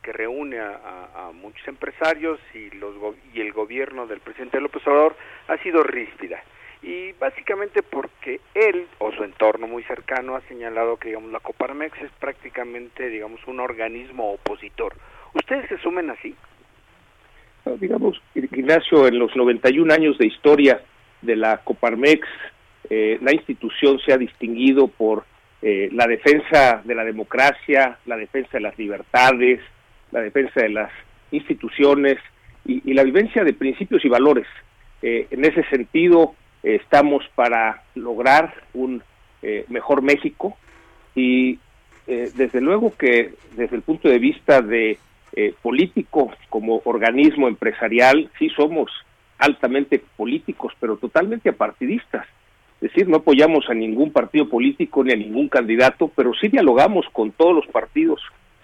[0.02, 2.94] que reúne a, muchos empresarios y, los,
[3.34, 5.14] y el gobierno del presidente López Obrador
[5.48, 6.42] ha sido ríspida.
[6.80, 12.00] Y básicamente porque él o su entorno muy cercano ha señalado que digamos la Coparmex
[12.00, 14.94] es prácticamente digamos un organismo opositor.
[15.34, 16.34] ¿Ustedes se sumen así?
[17.78, 20.80] Digamos, Ignacio, en los 91 años de historia
[21.20, 22.26] de la Coparmex,
[22.90, 25.24] eh, la institución se ha distinguido por
[25.62, 29.60] eh, la defensa de la democracia, la defensa de las libertades,
[30.10, 30.90] la defensa de las
[31.30, 32.18] instituciones
[32.64, 34.46] y, la vivencia de principios y valores.
[35.00, 39.02] Eh, en ese sentido, estamos para lograr un
[39.68, 40.56] mejor México
[41.16, 41.58] y
[42.06, 44.98] desde luego que desde el punto de vista de
[45.34, 48.90] eh, político como organismo empresarial, sí somos
[49.38, 52.26] altamente políticos, pero totalmente apartidistas.
[52.80, 57.06] Es decir, no apoyamos a ningún partido político ni a ningún candidato, pero sí dialogamos
[57.12, 58.20] con todos los partidos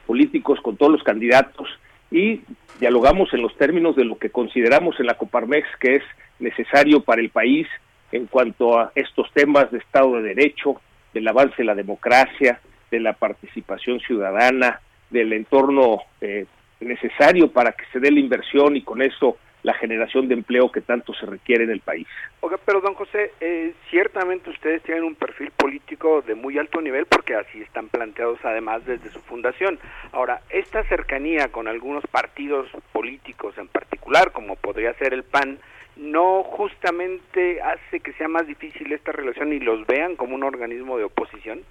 [0.06, 1.68] políticos, con todos los candidatos
[2.10, 2.40] y
[2.80, 6.02] dialogamos en los términos de lo que consideramos en la Coparmex que es
[6.38, 7.66] necesario para el país
[8.12, 10.80] en cuanto a estos temas de Estado de Derecho,
[11.12, 16.46] del avance de la democracia, de la participación ciudadana, del entorno eh,
[16.80, 20.80] necesario para que se dé la inversión y con eso la generación de empleo que
[20.80, 22.06] tanto se requiere en el país.
[22.40, 27.06] Oiga, pero don José, eh, ciertamente ustedes tienen un perfil político de muy alto nivel
[27.06, 29.78] porque así están planteados además desde su fundación.
[30.12, 35.58] Ahora, esta cercanía con algunos partidos políticos en particular, como podría ser el PAN,
[35.96, 40.96] no justamente hace que sea más difícil esta relación y los vean como un organismo
[40.96, 41.62] de oposición?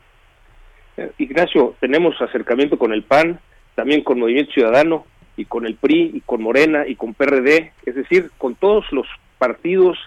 [0.98, 3.40] Eh, Ignacio, tenemos acercamiento con el PAN,
[3.78, 5.06] también con Movimiento Ciudadano
[5.38, 9.06] y con el PRI y con Morena y con PRD, es decir, con todos los
[9.38, 10.00] partidos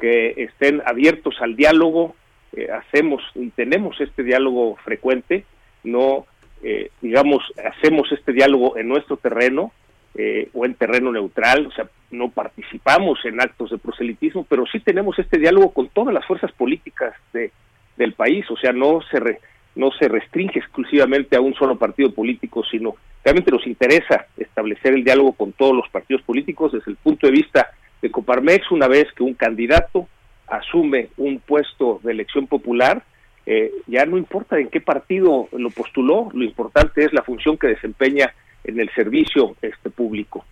[0.00, 2.16] que estén abiertos al diálogo,
[2.56, 5.44] eh, hacemos y tenemos este diálogo frecuente,
[5.84, 6.24] no,
[6.62, 9.72] eh, digamos, hacemos este diálogo en nuestro terreno
[10.14, 14.80] eh, o en terreno neutral, o sea, no participamos en actos de proselitismo, pero sí
[14.80, 17.52] tenemos este diálogo con todas las fuerzas políticas de,
[17.98, 19.38] del país, o sea, no se,
[19.78, 25.04] no se restringe exclusivamente a un solo partido político, sino realmente nos interesa establecer el
[25.04, 27.68] diálogo con todos los partidos políticos desde el punto de vista
[28.02, 30.08] de Coparmex, una vez que un candidato
[30.48, 33.04] asume un puesto de elección popular,
[33.46, 37.68] eh, ya no importa en qué partido lo postuló, lo importante es la función que
[37.68, 40.44] desempeña en el servicio este público.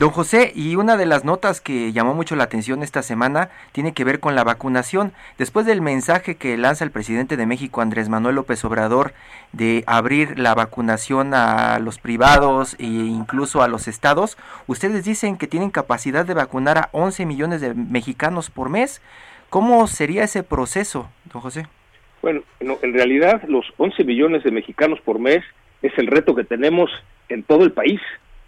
[0.00, 3.92] Don José, y una de las notas que llamó mucho la atención esta semana tiene
[3.92, 5.12] que ver con la vacunación.
[5.36, 9.12] Después del mensaje que lanza el presidente de México, Andrés Manuel López Obrador,
[9.52, 15.46] de abrir la vacunación a los privados e incluso a los estados, ustedes dicen que
[15.46, 19.02] tienen capacidad de vacunar a 11 millones de mexicanos por mes.
[19.50, 21.66] ¿Cómo sería ese proceso, don José?
[22.22, 25.44] Bueno, en realidad los 11 millones de mexicanos por mes
[25.82, 26.90] es el reto que tenemos
[27.28, 28.00] en todo el país.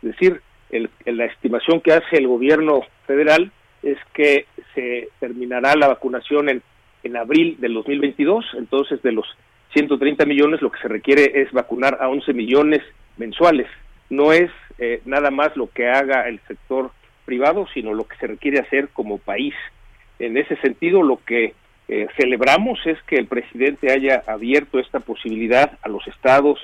[0.02, 0.40] Es decir,
[0.72, 6.62] la estimación que hace el gobierno federal es que se terminará la vacunación en,
[7.02, 9.26] en abril del 2022, entonces de los
[9.74, 12.82] 130 millones lo que se requiere es vacunar a 11 millones
[13.16, 13.66] mensuales.
[14.10, 16.90] No es eh, nada más lo que haga el sector
[17.24, 19.54] privado, sino lo que se requiere hacer como país.
[20.18, 21.54] En ese sentido, lo que
[21.88, 26.58] eh, celebramos es que el presidente haya abierto esta posibilidad a los estados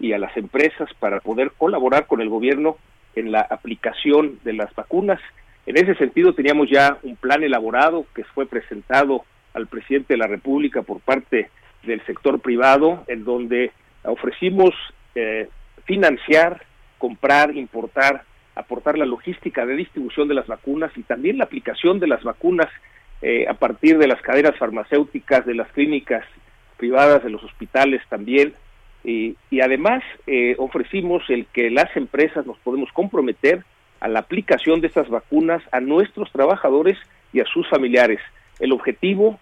[0.00, 2.76] y a las empresas para poder colaborar con el gobierno
[3.16, 5.20] en la aplicación de las vacunas.
[5.66, 9.24] En ese sentido, teníamos ya un plan elaborado que fue presentado
[9.54, 11.50] al presidente de la República por parte
[11.84, 13.72] del sector privado, en donde
[14.04, 14.74] ofrecimos
[15.14, 15.48] eh,
[15.84, 16.62] financiar,
[16.98, 18.22] comprar, importar,
[18.54, 22.68] aportar la logística de distribución de las vacunas y también la aplicación de las vacunas
[23.22, 26.24] eh, a partir de las cadenas farmacéuticas, de las clínicas
[26.76, 28.54] privadas, de los hospitales también,
[29.04, 33.62] y, además eh, ofrecimos el que las empresas nos podemos comprometer
[34.00, 36.98] a la aplicación de estas vacunas a nuestros trabajadores
[37.32, 38.20] y a sus familiares.
[38.58, 39.38] El objetivo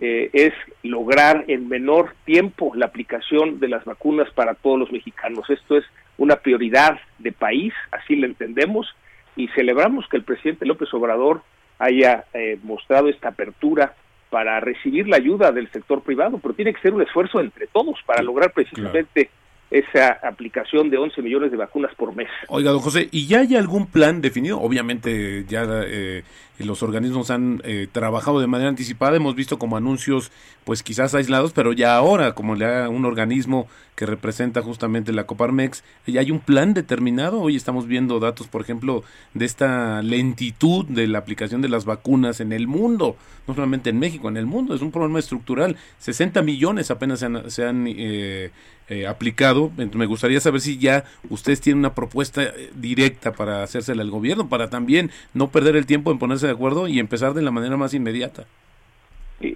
[0.00, 0.52] eh, es
[0.82, 5.48] lograr en menor tiempo la aplicación de las vacunas para todos los mexicanos.
[5.48, 5.84] Esto es
[6.18, 8.94] una prioridad de país, así lo entendemos,
[9.36, 11.42] y celebramos que el presidente López Obrador
[11.78, 13.94] haya eh, mostrado esta apertura
[14.30, 18.00] para recibir la ayuda del sector privado, pero tiene que ser un esfuerzo entre todos
[18.04, 19.30] para lograr precisamente
[19.70, 22.28] esa aplicación de 11 millones de vacunas por mes.
[22.48, 24.60] Oiga, don José, ¿y ya hay algún plan definido?
[24.60, 26.22] Obviamente ya eh,
[26.58, 30.32] los organismos han eh, trabajado de manera anticipada, hemos visto como anuncios
[30.64, 35.24] pues quizás aislados, pero ya ahora como le da un organismo que representa justamente la
[35.24, 37.40] Coparmex, ¿ya hay un plan determinado?
[37.40, 39.02] Hoy estamos viendo datos, por ejemplo,
[39.34, 43.16] de esta lentitud de la aplicación de las vacunas en el mundo,
[43.46, 47.26] no solamente en México, en el mundo, es un problema estructural, 60 millones apenas se
[47.26, 48.50] han, se han eh,
[48.90, 49.70] eh, aplicado.
[49.76, 54.48] Me gustaría saber si ya ustedes tienen una propuesta eh, directa para hacérsela al gobierno,
[54.48, 57.76] para también no perder el tiempo en ponerse de acuerdo y empezar de la manera
[57.76, 58.46] más inmediata.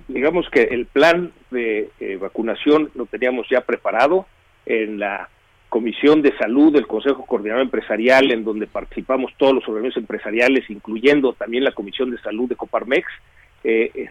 [0.08, 4.26] digamos que el plan de eh, vacunación lo teníamos ya preparado
[4.66, 5.30] en la
[5.70, 11.32] Comisión de Salud del Consejo Coordinador Empresarial, en donde participamos todos los organismos empresariales, incluyendo
[11.32, 13.06] también la Comisión de Salud de Coparmex.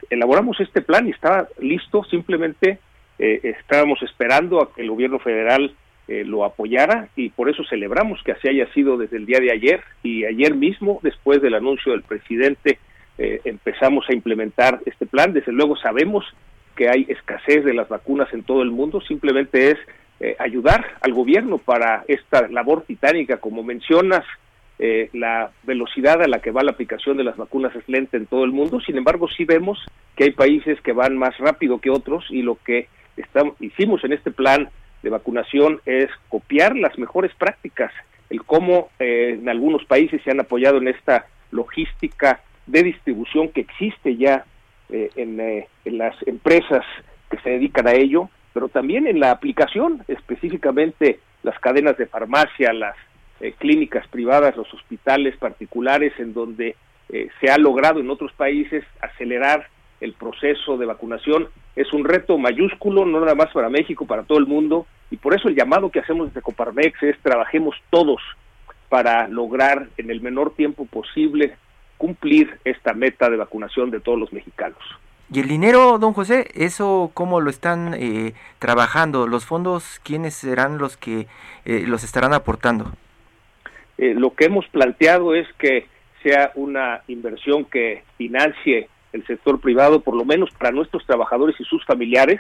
[0.10, 2.80] elaboramos este plan y estaba listo, simplemente
[3.24, 5.76] eh, estábamos esperando a que el gobierno federal
[6.08, 9.52] eh, lo apoyara y por eso celebramos que así haya sido desde el día de
[9.52, 12.80] ayer y ayer mismo, después del anuncio del presidente,
[13.20, 15.34] eh, empezamos a implementar este plan.
[15.34, 16.26] Desde luego sabemos
[16.76, 19.78] que hay escasez de las vacunas en todo el mundo, simplemente es
[20.38, 24.24] ayudar al gobierno para esta labor titánica, como mencionas,
[25.14, 28.44] la velocidad a la que va la aplicación de las vacunas es lenta en todo
[28.44, 29.84] el mundo, sin embargo sí vemos
[30.16, 32.88] que hay países que van más rápido que otros y lo que
[33.18, 34.70] estamos, hicimos en este plan
[35.04, 37.92] de vacunación es copiar las mejores prácticas,
[38.30, 43.62] el cómo eh, en algunos países se han apoyado en esta logística de distribución que
[43.62, 44.46] existe ya
[44.90, 46.86] eh, en, eh, en, las empresas
[47.30, 52.74] que se dedican a ello, pero también en la aplicación, específicamente las cadenas de farmacia,
[52.74, 52.96] las
[53.58, 56.76] clínicas privadas, los hospitales particulares, en donde
[57.10, 59.68] se ha logrado en otros países acelerar
[60.02, 64.40] el proceso de vacunación es un reto mayúsculo, no nada más para México, para todo
[64.40, 68.22] el mundo, y por eso el llamado que hacemos desde Coparmex es trabajemos todos
[68.90, 71.56] para lograr en el menor tiempo posible
[71.98, 74.80] cumplir esta meta de vacunación de todos los mexicanos.
[75.32, 79.28] ¿Y el dinero, don José, eso cómo lo están eh, trabajando?
[79.28, 81.28] ¿Los fondos quiénes serán los que
[81.64, 82.92] eh, los estarán aportando?
[83.98, 85.88] Eh, lo que hemos planteado es que
[86.22, 91.64] sea una inversión que financie el sector privado, por lo menos para nuestros trabajadores y
[91.64, 92.40] sus familiares.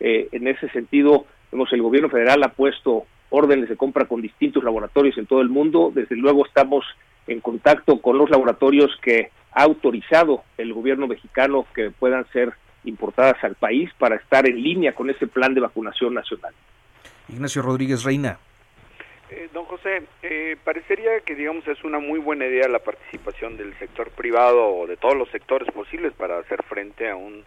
[0.00, 4.62] Eh, en ese sentido, vemos el gobierno federal ha puesto órdenes de compra con distintos
[4.62, 5.90] laboratorios en todo el mundo.
[5.94, 6.84] Desde luego estamos
[7.26, 12.54] en contacto con los laboratorios que ha autorizado el gobierno mexicano que puedan ser
[12.84, 16.52] importadas al país para estar en línea con ese plan de vacunación nacional.
[17.28, 18.38] Ignacio Rodríguez Reina.
[19.30, 23.76] Eh, don José, eh, parecería que digamos es una muy buena idea la participación del
[23.78, 27.42] sector privado o de todos los sectores posibles para hacer frente a un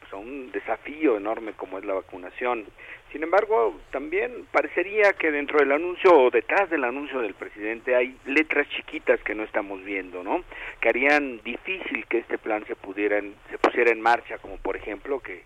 [0.00, 2.66] pues, a un desafío enorme como es la vacunación.
[3.12, 8.14] Sin embargo, también parecería que dentro del anuncio o detrás del anuncio del presidente hay
[8.26, 10.44] letras chiquitas que no estamos viendo, ¿no?
[10.80, 15.20] Que harían difícil que este plan se pudiera se pusiera en marcha, como por ejemplo
[15.20, 15.44] que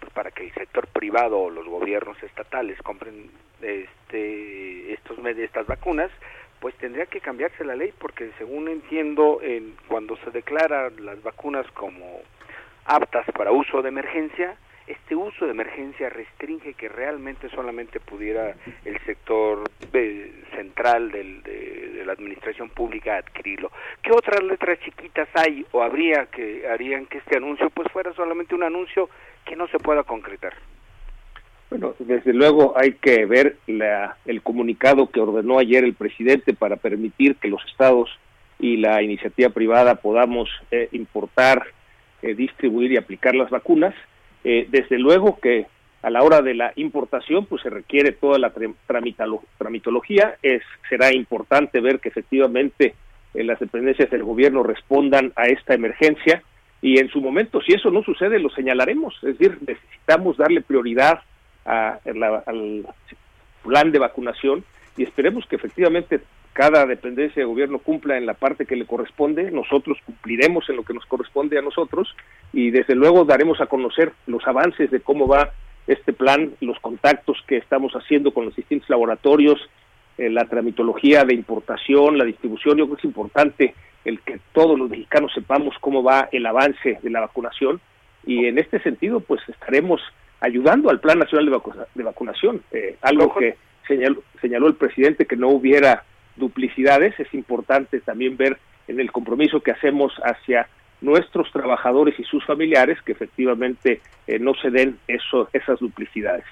[0.00, 3.30] pues para que el sector privado o los gobiernos estatales compren
[3.62, 6.10] este estos estas vacunas
[6.60, 11.66] pues tendría que cambiarse la ley porque según entiendo en, cuando se declaran las vacunas
[11.72, 12.20] como
[12.84, 14.56] aptas para uso de emergencia
[14.90, 21.90] este uso de emergencia restringe que realmente solamente pudiera el sector eh, central del, de,
[21.90, 23.70] de, la administración pública adquirirlo.
[24.02, 28.54] ¿Qué otras letras chiquitas hay o habría que harían que este anuncio pues fuera solamente
[28.54, 29.08] un anuncio
[29.44, 30.54] que no se pueda concretar?
[31.70, 36.76] Bueno, desde luego hay que ver la, el comunicado que ordenó ayer el presidente para
[36.76, 38.10] permitir que los estados
[38.58, 41.64] y la iniciativa privada podamos eh, importar,
[42.22, 43.94] eh, distribuir y aplicar las vacunas.
[44.42, 45.66] Eh, desde luego que
[46.02, 48.52] a la hora de la importación pues se requiere toda la
[49.56, 50.36] tramitología.
[50.42, 52.94] Es, será importante ver que efectivamente
[53.34, 56.42] eh, las dependencias del gobierno respondan a esta emergencia
[56.82, 59.14] y en su momento, si eso no sucede, lo señalaremos.
[59.22, 61.20] Es decir, necesitamos darle prioridad
[61.64, 62.86] al
[63.62, 64.64] plan de vacunación
[64.96, 66.20] y esperemos que efectivamente
[66.52, 70.82] cada dependencia de gobierno cumpla en la parte que le corresponde, nosotros cumpliremos en lo
[70.82, 72.14] que nos corresponde a nosotros
[72.52, 75.50] y desde luego daremos a conocer los avances de cómo va
[75.86, 79.58] este plan, los contactos que estamos haciendo con los distintos laboratorios,
[80.18, 84.90] la tramitología de importación, la distribución, yo creo que es importante el que todos los
[84.90, 87.80] mexicanos sepamos cómo va el avance de la vacunación
[88.26, 90.00] y en este sentido pues estaremos
[90.40, 91.62] ayudando al Plan Nacional
[91.94, 96.04] de, Vacunación, eh, algo que señaló, señaló el presidente que no hubiera
[96.36, 100.68] duplicidades, es importante también ver en el compromiso que hacemos hacia
[101.00, 106.44] nuestros trabajadores y sus familiares que efectivamente eh, no se den eso, esas duplicidades.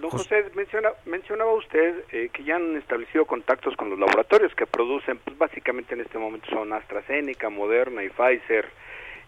[0.00, 4.66] Don José, menciona, mencionaba usted eh, que ya han establecido contactos con los laboratorios que
[4.66, 8.66] producen, pues básicamente en este momento son AstraZeneca, Moderna y Pfizer.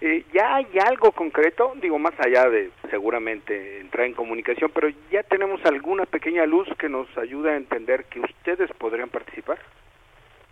[0.01, 1.73] Eh, ¿Ya hay algo concreto?
[1.83, 6.89] Digo, más allá de seguramente entrar en comunicación, pero ¿ya tenemos alguna pequeña luz que
[6.89, 9.59] nos ayude a entender que ustedes podrían participar?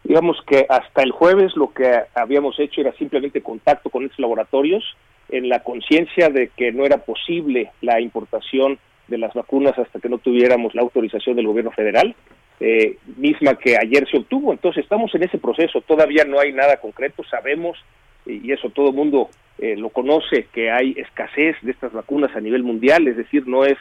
[0.02, 4.84] Digamos que hasta el jueves lo que habíamos hecho era simplemente contacto con estos laboratorios
[5.28, 8.78] en la conciencia de que no era posible la importación
[9.08, 12.14] de las vacunas hasta que no tuviéramos la autorización del gobierno federal,
[12.58, 14.52] eh, misma que ayer se obtuvo.
[14.52, 17.78] Entonces estamos en ese proceso, todavía no hay nada concreto, sabemos,
[18.26, 22.40] y eso todo el mundo eh, lo conoce, que hay escasez de estas vacunas a
[22.40, 23.76] nivel mundial, es decir, no es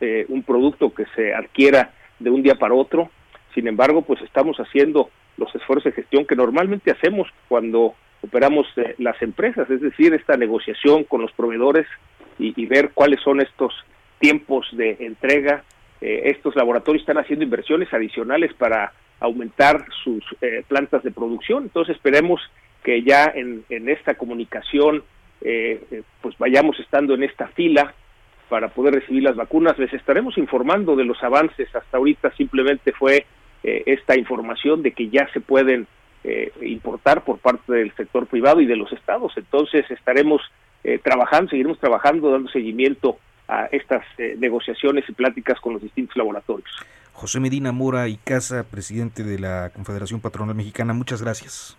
[0.00, 3.10] eh, un producto que se adquiera de un día para otro.
[3.54, 8.66] Sin embargo, pues estamos haciendo los esfuerzos de gestión que normalmente hacemos cuando operamos
[8.98, 11.86] las empresas, es decir, esta negociación con los proveedores
[12.38, 13.72] y, y ver cuáles son estos
[14.20, 15.64] tiempos de entrega.
[16.00, 21.64] Eh, estos laboratorios están haciendo inversiones adicionales para aumentar sus eh, plantas de producción.
[21.64, 22.40] Entonces esperemos
[22.82, 25.02] que ya en, esta comunicación
[25.42, 27.94] eh, pues vayamos estando en esta fila
[28.48, 29.78] para poder recibir las vacunas.
[29.78, 31.74] Les estaremos informando de los avances.
[31.74, 33.26] Hasta ahorita simplemente fue
[33.62, 35.86] esta información de que ya se pueden
[36.62, 39.34] importar por parte del sector privado y de los estados.
[39.36, 40.40] Entonces estaremos
[41.02, 43.18] trabajando, seguiremos trabajando, dando seguimiento
[43.50, 46.70] a estas eh, negociaciones y pláticas con los distintos laboratorios.
[47.12, 51.76] José Medina Mora y Casa, presidente de la Confederación Patronal Mexicana, muchas gracias.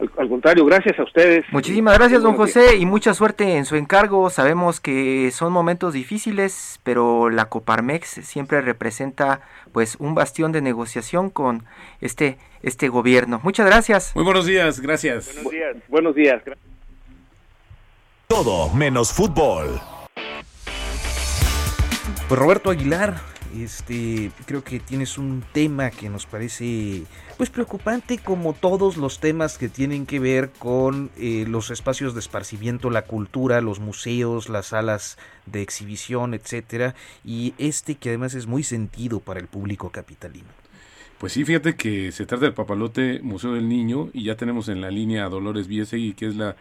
[0.00, 1.44] Al, contrario, gracias a ustedes.
[1.52, 4.28] Muchísimas gracias, don José, y mucha suerte en su encargo.
[4.28, 9.40] Sabemos que son momentos difíciles, pero la Coparmex siempre representa
[9.72, 11.64] pues un bastión de negociación con
[12.00, 13.40] este este gobierno.
[13.42, 14.12] Muchas gracias.
[14.14, 15.30] Muy buenos días, gracias.
[15.34, 15.76] Buenos días.
[15.88, 16.42] Buenos días.
[18.26, 19.80] Todo menos fútbol.
[22.28, 23.20] Pues Roberto Aguilar,
[23.62, 27.04] este, creo que tienes un tema que nos parece
[27.36, 32.20] pues preocupante como todos los temas que tienen que ver con eh, los espacios de
[32.20, 36.94] esparcimiento, la cultura, los museos, las salas de exhibición, etcétera,
[37.24, 40.48] y este que además es muy sentido para el público capitalino.
[41.18, 44.80] Pues sí, fíjate que se trata del Papalote Museo del Niño y ya tenemos en
[44.80, 46.56] la línea a Dolores Viesegui, que es la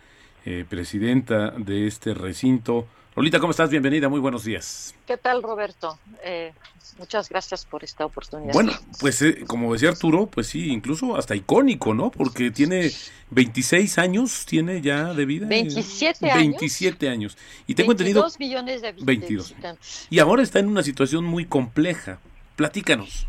[0.46, 3.70] eh, presidenta de este recinto Lolita, ¿cómo estás?
[3.70, 4.96] Bienvenida, muy buenos días.
[5.06, 6.00] ¿Qué tal, Roberto?
[6.24, 6.52] Eh,
[6.98, 8.54] muchas gracias por esta oportunidad.
[8.54, 12.10] Bueno, pues eh, como decía Arturo, pues sí, incluso hasta icónico, ¿no?
[12.10, 12.92] Porque tiene
[13.30, 15.46] 26 años, tiene ya de vida.
[15.48, 16.38] 27 años.
[16.38, 17.38] 27 años.
[17.68, 19.50] Y tengo 22 millones de, 22.
[19.50, 20.08] visitantes.
[20.10, 22.20] Y ahora está en una situación muy compleja.
[22.56, 23.28] Platícanos.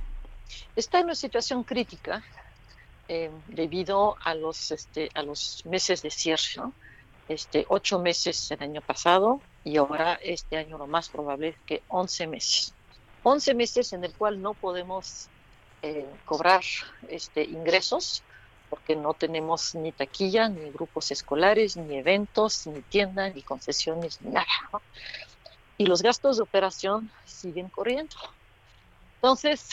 [0.76, 2.24] Está en una situación crítica
[3.08, 6.72] eh, debido a los, este, a los meses de cierre, ¿no?
[7.28, 11.82] Este, ocho meses el año pasado, y ahora este año lo más probable es que
[11.88, 12.74] 11 meses.
[13.22, 15.28] 11 meses en el cual no podemos
[15.82, 16.62] eh, cobrar
[17.08, 18.22] este, ingresos
[18.68, 24.32] porque no tenemos ni taquilla, ni grupos escolares, ni eventos, ni tiendas, ni concesiones, ni
[24.32, 24.46] nada.
[25.78, 28.16] Y los gastos de operación siguen corriendo.
[29.16, 29.70] Entonces,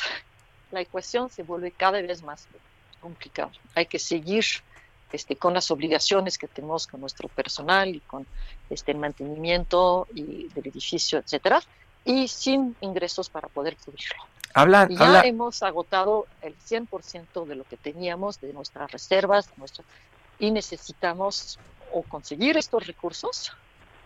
[0.71, 2.47] la ecuación se vuelve cada vez más
[3.01, 3.51] complicada.
[3.75, 4.45] Hay que seguir
[5.11, 8.25] este, con las obligaciones que tenemos con nuestro personal y con
[8.69, 11.61] este, el mantenimiento y del edificio, etcétera,
[12.05, 14.23] y sin ingresos para poder cubrirlo.
[14.53, 19.85] Habla, ya hemos agotado el 100% de lo que teníamos, de nuestras reservas, nuestra,
[20.39, 21.57] y necesitamos
[21.93, 23.53] o conseguir estos recursos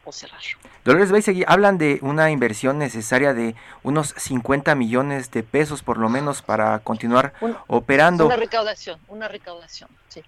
[0.04, 0.42] o cerrar.
[0.84, 6.10] Dolores seguir hablan de una inversión necesaria de unos 50 millones de pesos por lo
[6.10, 7.34] menos para continuar
[7.68, 8.28] operando.
[8.28, 10.22] Una recaudación, una recaudación, sí.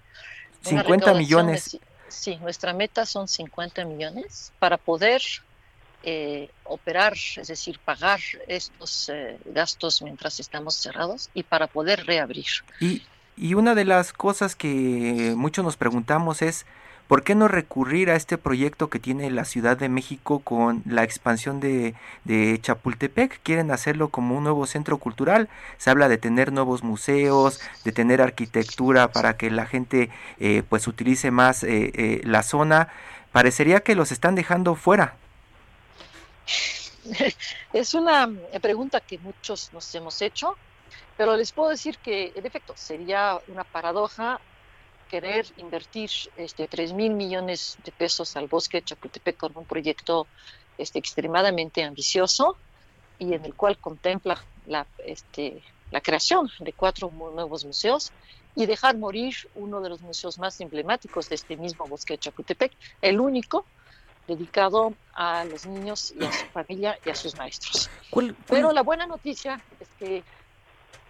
[0.62, 1.78] 50 millones.
[2.08, 5.22] sí, nuestra meta son 50 millones para poder
[6.04, 12.46] eh, operar, es decir, pagar estos eh, gastos mientras estamos cerrados y para poder reabrir.
[12.80, 13.02] Y,
[13.36, 16.66] y una de las cosas que muchos nos preguntamos es,
[17.08, 21.04] ¿Por qué no recurrir a este proyecto que tiene la Ciudad de México con la
[21.04, 21.94] expansión de,
[22.60, 23.40] Chapultepec?
[23.42, 25.48] Quieren hacerlo como un nuevo centro cultural.
[25.78, 30.86] Se habla de tener nuevos museos, de tener arquitectura para que la gente eh, pues
[30.86, 32.88] utilice más eh, eh, la zona.
[33.32, 35.16] Parecería que los están dejando fuera.
[37.72, 38.30] Es una
[38.60, 40.56] pregunta que muchos nos hemos hecho
[41.16, 44.40] Pero les puedo decir que, en efecto, sería una paradoja
[45.08, 50.26] querer invertir este, 3 mil millones de pesos al bosque de Chapultepec con un proyecto
[50.76, 52.56] este, extremadamente ambicioso
[53.18, 58.12] y en el cual contempla la, este, la creación de cuatro nuevos museos
[58.54, 62.72] y dejar morir uno de los museos más emblemáticos de este mismo bosque de Chapultepec,
[63.00, 63.64] el único
[64.26, 67.88] dedicado a los niños y a su familia y a sus maestros.
[68.46, 70.22] Pero la buena noticia es que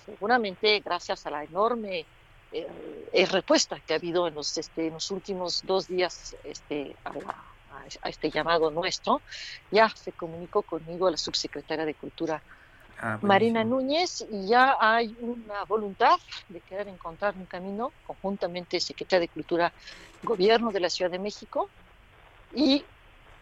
[0.06, 2.06] seguramente gracias a la enorme
[2.52, 7.10] eh, respuesta que ha habido en los, este, en los últimos dos días este, a,
[8.02, 9.20] a, este llamado nuestro,
[9.70, 12.42] ya se comunicó conmigo la subsecretaria de Cultura
[13.00, 16.18] Ah, Marina Núñez y ya hay una voluntad
[16.48, 19.72] de querer encontrar un camino conjuntamente Secretaría de Cultura,
[20.24, 21.70] Gobierno de la Ciudad de México
[22.52, 22.84] y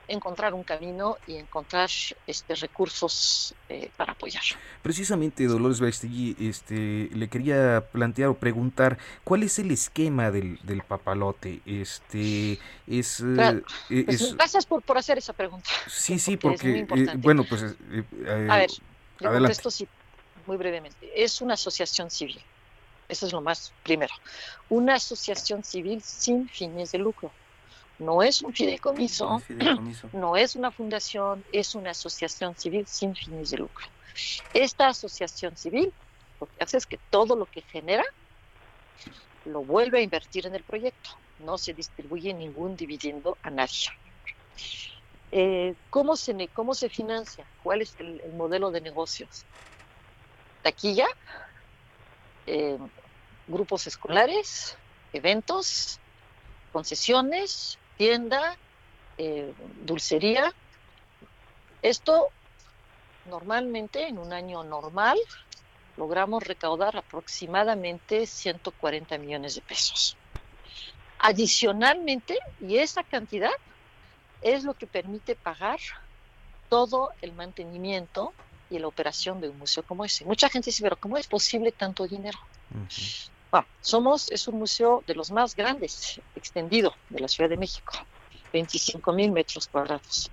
[0.08, 1.90] encontrar un camino y encontrar
[2.26, 4.42] este recursos eh, para apoyar.
[4.82, 10.82] Precisamente, Dolores Bastegui, este, le quería plantear o preguntar cuál es el esquema del, del
[10.82, 11.60] papalote.
[11.66, 13.62] Este, es, eh,
[14.04, 15.70] pues, gracias por, por hacer esa pregunta.
[15.88, 17.62] Sí, sí, porque, eh, bueno, pues...
[17.62, 18.70] a ver,
[19.20, 19.88] le contesto sí,
[20.46, 21.10] muy brevemente.
[21.14, 22.40] Es una asociación civil.
[23.08, 24.12] Eso es lo más primero.
[24.68, 27.30] Una asociación civil sin fines de lucro.
[27.98, 29.42] No es un fideicomiso,
[30.12, 33.86] no es una fundación, es una asociación civil sin fines de lucro.
[34.52, 35.92] Esta asociación civil
[36.40, 38.04] lo que hace es que todo lo que genera
[39.44, 41.10] lo vuelve a invertir en el proyecto.
[41.38, 43.88] No se distribuye ningún dividendo a nadie.
[45.32, 47.44] Eh, ¿cómo, se, ¿Cómo se financia?
[47.62, 49.44] ¿Cuál es el, modelo de negocios?
[50.62, 51.06] Taquilla,
[52.46, 52.78] eh,
[53.46, 54.76] grupos escolares,
[55.12, 56.00] eventos,
[56.72, 58.56] concesiones, tienda,
[59.18, 59.52] eh,
[59.84, 60.52] dulcería.
[61.82, 62.28] Esto
[63.26, 65.18] normalmente en un año normal
[65.96, 70.16] logramos recaudar aproximadamente 140 millones de pesos.
[71.18, 73.52] Adicionalmente, y esa cantidad
[74.42, 75.78] es lo que permite pagar
[76.68, 78.32] todo el mantenimiento
[78.68, 80.24] y la operación de un museo como ese.
[80.24, 82.38] Mucha gente dice, pero ¿cómo es posible tanto dinero?
[83.80, 87.92] Somos, es un museo de los más grandes, extendido, de la Ciudad de México,
[88.52, 90.30] 25 mil metros cuadrados,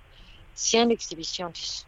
[0.54, 1.86] 100 exhibiciones,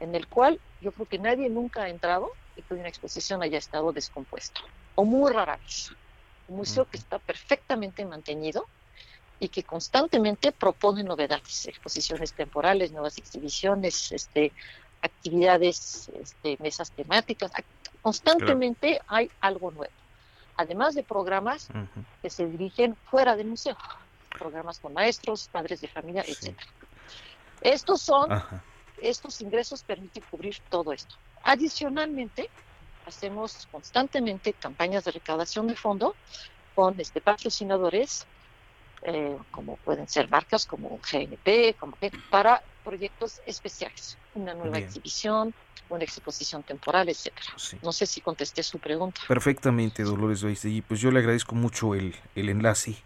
[0.00, 3.58] en el cual yo creo que nadie nunca ha entrado y que una exposición haya
[3.58, 4.60] estado descompuesto,
[4.94, 5.92] o muy rara vez.
[6.48, 8.66] Un museo que está perfectamente mantenido,
[9.40, 14.52] y que constantemente propone novedades, exposiciones temporales, nuevas exhibiciones, este,
[15.00, 17.50] actividades, este, mesas temáticas.
[18.02, 19.92] Constantemente hay algo nuevo.
[20.60, 21.68] Además de programas
[22.20, 23.78] que se dirigen fuera del museo,
[24.38, 26.54] programas con maestros, padres de familia, etc.
[27.62, 28.28] Estos son,
[29.00, 31.14] estos ingresos permiten cubrir todo esto.
[31.44, 32.50] Adicionalmente,
[33.06, 36.14] hacemos constantemente campañas de recaudación de fondo
[36.74, 38.26] con este, patrocinadores
[39.02, 41.96] eh, como pueden ser marcas como GNP, como
[42.28, 45.54] para proyectos especiales, una nueva exhibición,
[45.88, 47.46] una exposición temporal, etcétera.
[47.82, 49.20] No sé si contesté su pregunta.
[49.28, 52.96] Perfectamente, Dolores y Pues yo le agradezco mucho el, el enlace.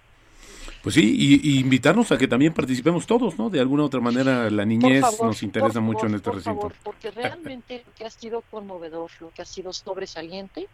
[0.83, 3.51] Pues sí, y, invitarnos a que también participemos todos, ¿no?
[3.51, 6.61] De alguna u otra manera, la niñez nos interesa mucho en este por recinto.
[6.61, 10.67] Favor, porque realmente lo que ha sido conmovedor, lo que ha sido sobresaliente,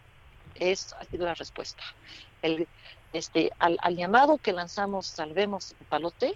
[0.55, 1.83] es, ha sido la respuesta.
[2.41, 2.65] El,
[3.11, 6.35] este, al, llamado que lanzamos Salvemos el Palote,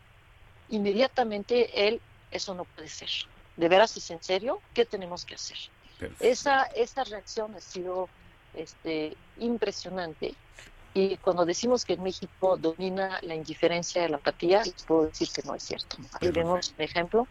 [0.69, 2.01] inmediatamente él,
[2.35, 3.09] eso no puede ser.
[3.57, 4.61] ¿De veras es en serio?
[4.73, 5.57] ¿Qué tenemos que hacer?
[6.19, 8.09] Esa, esa reacción ha sido
[8.53, 10.35] este, impresionante
[10.95, 15.43] y cuando decimos que en México domina la indiferencia de la apatía, puedo decir que
[15.43, 15.97] no es cierto.
[16.21, 17.27] Ahí vemos un ejemplo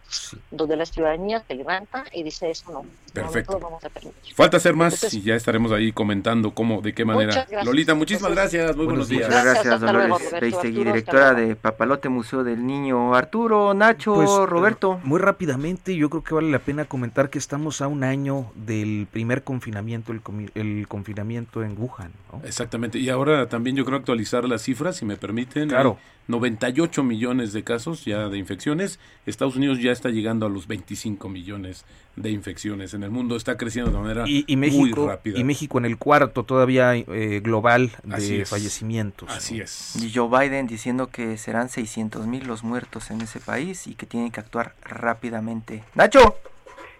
[0.51, 2.85] donde la ciudadanía se levanta y dice eso no.
[3.11, 3.59] Perfecto.
[3.59, 4.35] vamos a permitir.
[4.35, 7.47] Falta hacer más y ya estaremos ahí comentando cómo, de qué manera.
[7.63, 8.75] Lolita, muchísimas gracias.
[8.75, 9.29] Muy buenos, días.
[9.29, 13.15] Muchas gracias, Dolores directora de Papalote Museo del Niño.
[13.15, 14.99] Arturo, Nacho, pues, Roberto.
[15.03, 19.07] Muy rápidamente, yo creo que vale la pena comentar que estamos a un año del
[19.11, 20.21] primer confinamiento, el,
[20.53, 22.11] el confinamiento en Wuhan.
[22.43, 22.99] Exactamente.
[22.99, 25.69] Y ahora también yo creo actualizar las cifras, si me permiten.
[25.69, 25.97] Claro.
[26.27, 28.99] 98 millones de casos ya de infecciones.
[29.25, 31.85] Estados Unidos ya está llegando a los 25 millones
[32.17, 33.37] de infecciones en el mundo.
[33.37, 35.39] Está creciendo de manera y, México, muy rápida.
[35.39, 39.29] Y México en el cuarto todavía eh, global de fallecimientos.
[39.29, 39.95] Así es.
[40.03, 44.05] Y Joe Biden diciendo que serán 600 mil los muertos en ese país y que
[44.05, 45.85] tienen que actuar rápidamente.
[45.93, 46.35] Nacho.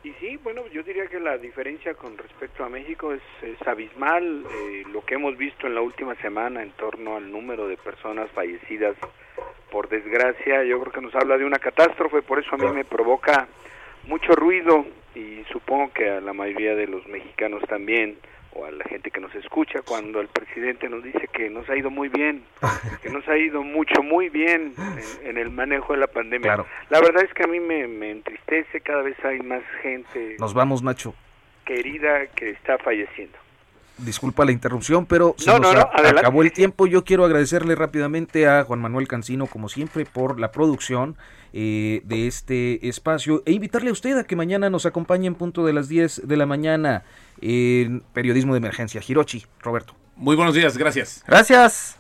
[0.05, 3.21] Y sí, bueno, yo diría que la diferencia con respecto a México es,
[3.65, 4.45] abismal.
[4.53, 8.29] Eh, lo que hemos visto en la última semana en torno al número de personas
[8.29, 8.95] fallecidas
[9.71, 12.85] por desgracia, yo creo que nos habla de una catástrofe, por eso a mí me
[12.85, 13.47] provoca
[14.03, 14.85] mucho ruido
[15.15, 18.15] y supongo que a la mayoría de los mexicanos también
[18.55, 21.75] o a la gente que nos escucha cuando el presidente nos dice que nos ha
[21.75, 22.43] ido muy bien,
[23.03, 24.73] que nos ha ido mucho, muy bien
[25.23, 26.65] en, el manejo de la pandemia.
[26.89, 30.37] La verdad es que a mí me, me, entristece, cada vez hay más gente.
[30.39, 31.13] Nos vamos, Nacho.
[31.65, 33.37] Querida que está falleciendo
[33.97, 36.87] disculpa la interrupción, pero se nos acabó el tiempo.
[36.87, 41.15] Yo quiero agradecerle rápidamente a Juan Manuel Cancino, como siempre, por la producción
[41.57, 45.65] eh, de este espacio e invitarle a usted a que mañana nos acompañe en punto
[45.65, 47.05] de las 10 de la mañana
[47.39, 49.01] en Periodismo de Emergencia.
[49.07, 49.95] Hirochi, Roberto.
[50.17, 51.23] Muy buenos días, gracias.
[51.25, 51.95] Gracias.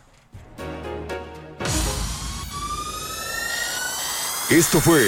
[4.51, 5.01] Esto fue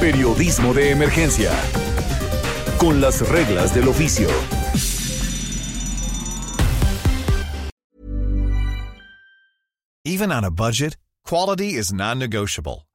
[0.00, 1.50] Periodismo de Emergencia,
[2.78, 4.28] con las reglas del oficio.
[10.04, 12.89] Even on a budget, quality is non-negotiable.